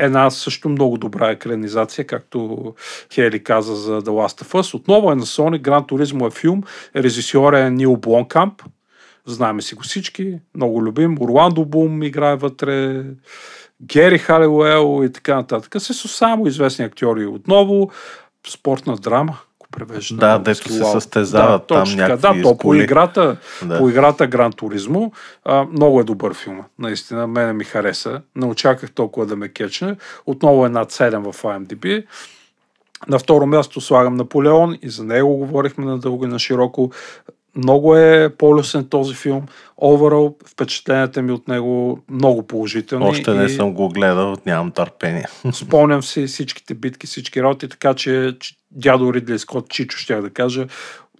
[0.00, 2.74] една също много добра екранизация, както
[3.14, 4.74] Хели каза за The Last of Us.
[4.74, 5.60] Отново е на Sony.
[5.60, 6.62] Гран Туризмо е филм.
[6.96, 8.62] Режисьор е Нил Блонкамп.
[9.26, 10.38] Знаеме си го всички.
[10.54, 11.16] Много любим.
[11.20, 13.04] Орландо Бум играе вътре.
[13.82, 15.82] Гери Халилуел и така нататък.
[15.82, 17.26] Се са само известни актьори.
[17.26, 17.90] Отново
[18.48, 19.38] спортна драма.
[19.72, 23.78] Превежда Да, дето се състезават там точно някакви Да, то по играта, Да.
[23.78, 25.10] по играта Гран Туризмо.
[25.44, 26.60] А, много е добър филм.
[26.78, 28.22] Наистина, мене ми хареса.
[28.36, 29.96] Не очаквах толкова да ме кечне.
[30.26, 32.04] Отново е над 7 в IMDb.
[33.08, 36.90] На второ място слагам Наполеон и за него говорихме надълго и на широко.
[37.56, 39.42] Много е по-лесен този филм.
[39.82, 43.06] Overall, впечатленията ми от него много положителни.
[43.06, 45.26] Още не и съм го гледал, нямам търпение.
[45.52, 50.30] Спомням си всичките битки, всички работи, така че че дядо Ридли Скот Чичо, щях да
[50.30, 50.66] кажа,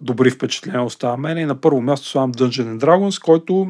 [0.01, 1.37] добри впечатления остава мен.
[1.37, 3.67] И на първо място слагам Dungeon and Dragons, който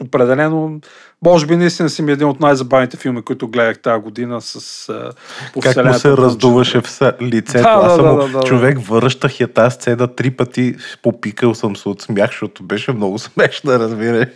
[0.00, 0.80] определено,
[1.24, 4.88] може би наистина си ми един от най-забавните филми, които гледах тази година с
[5.52, 7.62] по Как му се раздуваше в лицето.
[7.62, 11.76] Да, Аз да, съм да, да, човек връщах я тази сцена три пъти, попикал съм
[11.76, 14.26] се от смях, защото беше много смешна, разбира.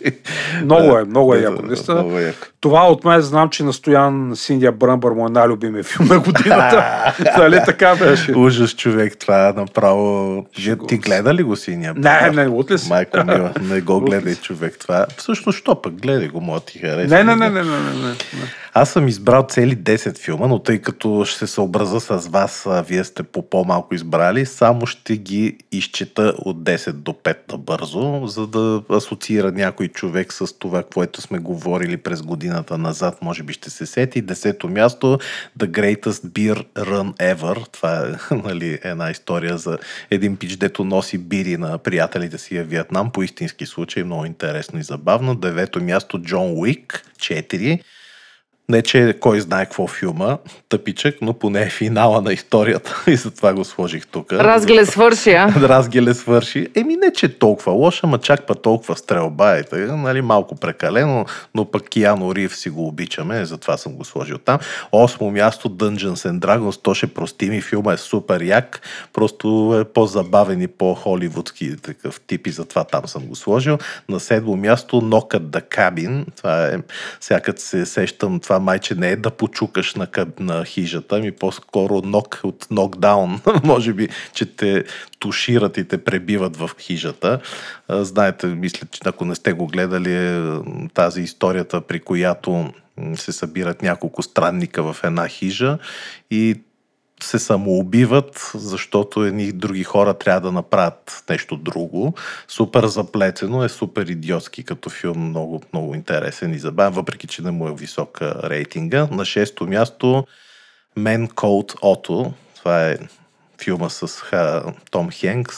[0.64, 1.62] Много е, много е яко.
[1.88, 2.46] Много е яко.
[2.61, 7.14] Това от мен знам, че настоян Синдия Бръмбър му е най-любимия филм на годината.
[7.36, 8.32] Дали така беше?
[8.36, 10.46] Ужас, човек, това е направо...
[10.88, 11.94] Ти гледа ли го синия?
[11.96, 12.88] Не, не, от ли си?
[12.88, 14.78] Майко мила, не го гледай, човек.
[14.78, 17.14] Това всъщност, що пък гледай го, моят ти хареса.
[17.14, 18.14] Не, не, не, не, не, не, не.
[18.72, 23.04] Аз съм избрал цели 10 филма, но тъй като ще се съобраза с вас, вие
[23.04, 28.82] сте по по-малко избрали, само ще ги изчета от 10 до 5 набързо, за да
[28.90, 33.22] асоциира някой човек с това, което сме говорили през годината назад.
[33.22, 34.22] Може би ще се сети.
[34.22, 35.18] Десето място
[35.58, 37.72] The Greatest Beer Run Ever.
[37.72, 39.78] Това е нали, една история за
[40.10, 43.10] един пич, дето носи бири на приятелите си в Виетнам.
[43.12, 45.34] По истински случай, много интересно и забавно.
[45.34, 47.80] Девето място Джон Уик 4.
[48.70, 53.54] Не, че кой знае какво филма, тъпичък, но поне е финала на историята и затова
[53.54, 54.32] го сложих тук.
[54.32, 55.48] Разглед свърши, а?
[55.68, 56.68] Разгеле свърши.
[56.74, 59.62] Еми не, че толкова лоша, ма чак па толкова стрелба е.
[59.62, 64.38] тъй, Нали, малко прекалено, но пък Киано Рив си го обичаме, затова съм го сложил
[64.38, 64.58] там.
[64.92, 68.80] Осмо място Dungeons and Dragons, то ще прости ми, филма е супер як,
[69.12, 73.78] просто е по-забавен и по-холивудски такъв тип и затова там съм го сложил.
[74.08, 76.78] На седмо място Knock at the Cabin, това е,
[77.20, 82.02] сякът се сещам, това майче не е да почукаш на, къб, на хижата, ми по-скоро
[82.04, 83.40] нок от нокдаун.
[83.64, 84.84] Може би, че те
[85.18, 87.40] тушират и те пребиват в хижата.
[87.88, 90.42] Знаете, мисля, че ако не сте го гледали, е
[90.94, 92.72] тази историята, при която
[93.14, 95.78] се събират няколко странника в една хижа
[96.30, 96.61] и
[97.31, 102.14] се самоубиват, защото едни други хора трябва да направят нещо друго.
[102.49, 107.51] Супер заплетено е, супер идиотски като филм, много, много интересен и забавен, въпреки че не
[107.51, 109.09] му е висока рейтинга.
[109.11, 110.24] На шесто място
[110.99, 112.33] Man Code Otto.
[112.57, 112.99] Това е
[113.62, 115.57] филма с ха, Том Хенкс,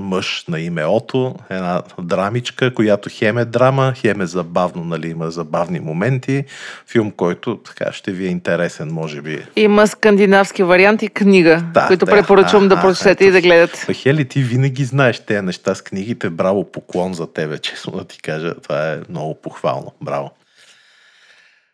[0.00, 5.30] мъж на име Ото, една драмичка, която хем е драма, хем е забавно, нали, има
[5.30, 6.44] забавни моменти.
[6.86, 9.46] Филм, който така ще ви е интересен, може би.
[9.56, 12.12] Има скандинавски вариант и книга, Да, които да.
[12.12, 13.94] препоръчвам да Аха, прочетете и да гледате.
[13.94, 16.30] Хели, ти винаги знаеш тези неща с книгите.
[16.30, 18.54] Браво, поклон за тебе, честно да ти кажа.
[18.54, 19.92] Това е много похвално.
[20.02, 20.30] Браво.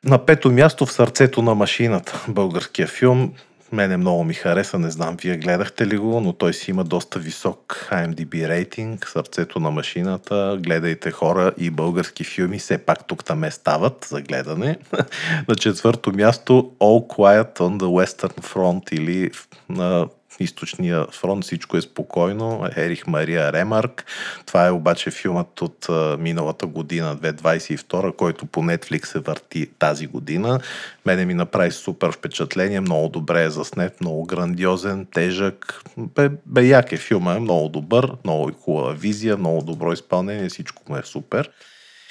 [0.05, 2.24] На пето място в сърцето на машината.
[2.28, 3.32] Българския филм.
[3.72, 7.18] Мене много ми хареса, не знам вие гледахте ли го, но той си има доста
[7.18, 9.08] висок IMDb рейтинг.
[9.08, 10.58] Сърцето на машината.
[10.60, 14.76] Гледайте хора и български филми, все пак тук там стават за гледане.
[15.48, 19.30] на четвърто място All Quiet on the Western Front или
[19.68, 20.08] на
[20.41, 22.68] източния фронт всичко е спокойно.
[22.76, 24.05] Ерих Мария Ремарк.
[24.47, 25.87] Това е обаче филмът от
[26.18, 30.61] миналата година, 2022, който по Netflix се върти тази година.
[31.07, 35.82] Мене ми направи супер впечатление, много добре е заснет, много грандиозен, тежък.
[35.97, 40.82] Бе, бе як е филма, е много добър, много хубава визия, много добро изпълнение, всичко
[40.89, 41.51] му е супер.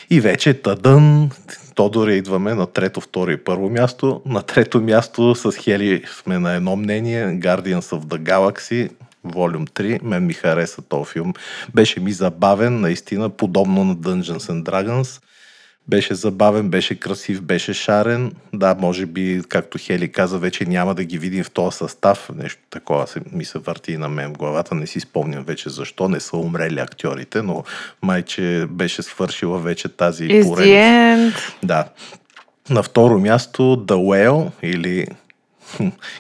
[0.09, 1.29] И вече тъдън,
[1.75, 4.21] Тодоре идваме на трето, второ и първо място.
[4.25, 7.27] На трето място с Хели сме на едно мнение.
[7.27, 8.89] Guardians of the Galaxy.
[9.23, 10.03] Волюм 3.
[10.03, 11.33] Мен ми хареса този филм.
[11.73, 15.21] Беше ми забавен, наистина, подобно на Dungeons and Dragons.
[15.87, 18.31] Беше забавен, беше красив, беше шарен.
[18.53, 22.29] Да, може би, както Хели каза, вече няма да ги видим в този състав.
[22.35, 24.75] Нещо такова се, ми се върти и на мен в главата.
[24.75, 27.63] Не си спомням вече защо не са умрели актьорите, но
[28.01, 31.33] майче беше свършила вече тази the end.
[31.63, 31.85] Да.
[32.69, 35.07] На второ място The Whale или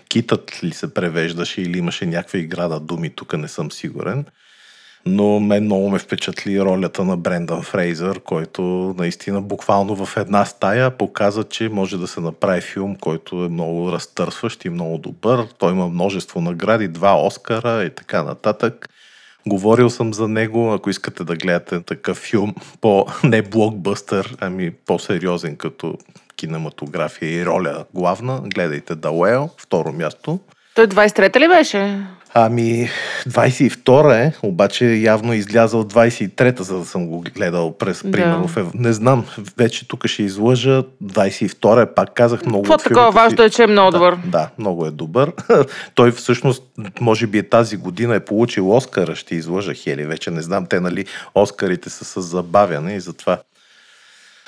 [0.09, 4.25] Китът ли се превеждаше или имаше някаква игра на думи, тук не съм сигурен
[5.07, 8.61] но мен много ме впечатли ролята на Брендан Фрейзър, който
[8.97, 13.91] наистина буквално в една стая показа, че може да се направи филм, който е много
[13.91, 15.47] разтърсващ и много добър.
[15.57, 18.89] Той има множество награди, два Оскара и така нататък.
[19.47, 25.55] Говорил съм за него, ако искате да гледате такъв филм, по не блокбъстър, ами по-сериозен
[25.55, 25.97] като
[26.35, 30.39] кинематография и роля главна, гледайте Whale, второ място.
[30.75, 32.05] Той 23-та ли беше?
[32.37, 32.89] Ами,
[33.27, 38.11] 22 е, обаче явно излязъл 23-та, за да съм го гледал през, Да.
[38.11, 38.67] примерно, фев...
[38.73, 39.25] не знам,
[39.57, 43.11] вече тук ще излъжа, 22 е, пак казах много Какво такова?
[43.11, 44.17] Важното е, че е много да, добър.
[44.25, 45.31] Да, много е добър.
[45.95, 46.63] Той всъщност,
[47.01, 50.79] може би е тази година е получил Оскара, ще излъжа Хели, вече не знам, те
[50.79, 51.05] нали
[51.35, 53.37] Оскарите са с забавяне и затова.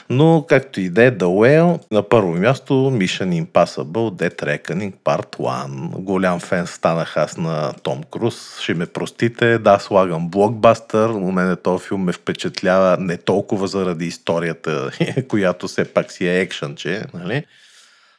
[0.10, 5.38] Но, както и да е, The Whale, на първо място Mission Impossible, Dead Reckoning, Part
[5.38, 5.90] 1.
[6.00, 8.60] Голям фен станах аз на Том Круз.
[8.60, 14.06] Ще ме простите, да, слагам блокбастър, но мене този филм ме впечатлява не толкова заради
[14.06, 14.92] историята,
[15.28, 17.46] която все пак си е екшънче, нали?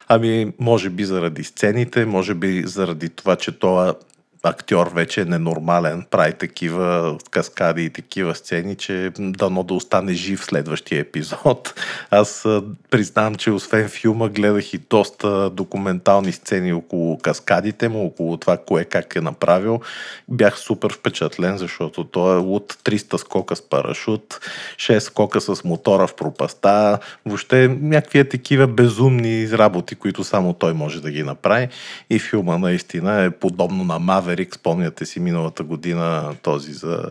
[0.08, 3.94] Ами, може би заради сцените, може би заради това, че това
[4.42, 10.44] актьор вече е ненормален, прави такива каскади и такива сцени, че дано да остане жив
[10.44, 11.74] следващия епизод.
[12.10, 18.36] Аз а, признавам, че освен филма гледах и доста документални сцени около каскадите му, около
[18.36, 19.80] това кое как е направил.
[20.28, 24.40] Бях супер впечатлен, защото той е от 300 скока с парашут,
[24.76, 30.72] 6 скока с мотора в пропаста, въобще някакви е такива безумни работи, които само той
[30.72, 31.68] може да ги направи.
[32.10, 33.98] И филма наистина е подобно на
[34.38, 34.54] Маверик.
[34.54, 37.10] Спомняте си миналата година този за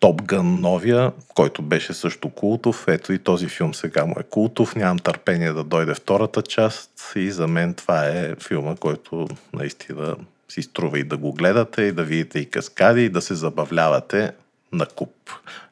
[0.00, 2.84] Топ Гън новия, който беше също култов.
[2.88, 4.76] Ето и този филм сега му е култов.
[4.76, 10.16] Нямам търпение да дойде втората част и за мен това е филма, който наистина
[10.48, 14.32] си струва и да го гледате, и да видите и каскади, и да се забавлявате
[14.72, 15.12] на куп.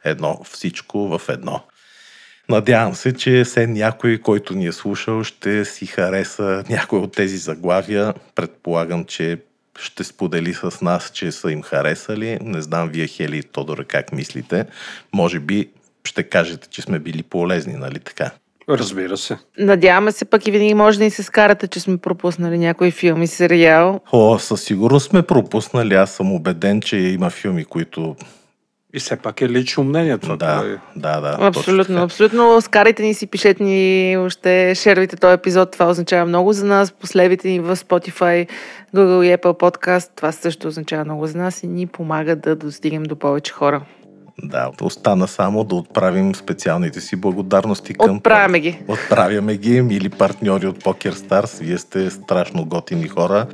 [0.05, 1.61] Едно, всичко в едно.
[2.49, 7.37] Надявам се, че се някой, който ни е слушал, ще си хареса някой от тези
[7.37, 8.15] заглавия.
[8.35, 9.39] Предполагам, че
[9.79, 12.39] ще сподели с нас, че са им харесали.
[12.43, 14.67] Не знам вие, Хели и Тодора, как мислите.
[15.13, 15.69] Може би
[16.05, 18.31] ще кажете, че сме били полезни, нали така?
[18.69, 19.39] Разбира се.
[19.59, 23.23] Надяваме се пък и винаги може да ни се скарате, че сме пропуснали някой филм
[23.23, 24.01] и сериал.
[24.13, 25.95] О, със сигурност сме пропуснали.
[25.95, 28.17] Аз съм убеден, че има филми, които...
[28.95, 30.37] И все пак е лично мнение това.
[30.37, 30.99] Да, е.
[31.01, 31.31] да, да.
[31.31, 32.61] точно Абсолютно, абсолютно.
[32.61, 35.71] Скарайте ни си, пишете ни, още шервайте този епизод.
[35.71, 36.93] Това означава много за нас.
[36.93, 38.49] Последвайте ни в Spotify,
[38.95, 40.11] Google и Apple Podcast.
[40.17, 43.83] Това също означава много за нас и ни помага да достигнем до повече хора.
[44.43, 48.17] Да, остана само да отправим специалните си благодарности към...
[48.17, 48.83] Отправяме ги.
[48.89, 51.65] Отправяме ги, мили партньори от Poker Stars.
[51.65, 53.47] Вие сте страшно готини хора.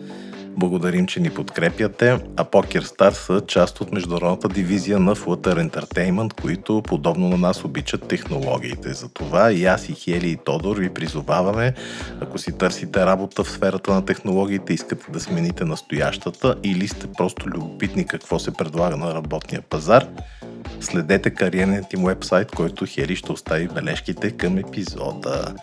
[0.58, 2.18] Благодарим, че ни подкрепяте.
[2.36, 7.64] А Poker Stars са част от международната дивизия на Flutter Entertainment, които подобно на нас
[7.64, 8.92] обичат технологиите.
[8.92, 11.74] Затова и аз и Хели и Тодор ви призоваваме,
[12.20, 17.48] ако си търсите работа в сферата на технологиите, искате да смените настоящата или сте просто
[17.48, 20.06] любопитни какво се предлага на работния пазар,
[20.80, 25.54] Следете кариерният им вебсайт, който Хели ще остави бележките към епизода.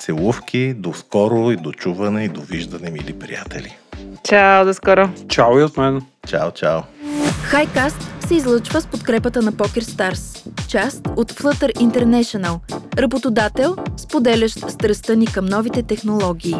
[0.00, 3.76] Целувки, до скоро и до чуване и до виждане, мили приятели.
[4.24, 5.10] Чао, до скоро!
[5.28, 6.02] Чао и от мен.
[6.26, 6.80] Чао, чао!
[7.42, 12.58] Хайкаст се излъчва с подкрепата на Poker Stars, част от Flutter International,
[12.98, 16.56] работодател, споделящ страстта ни към новите технологии.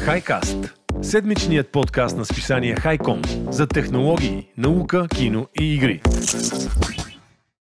[0.00, 0.74] Хайкаст.
[1.02, 6.00] Седмичният подкаст на списание Хайком за технологии, наука, кино и игри.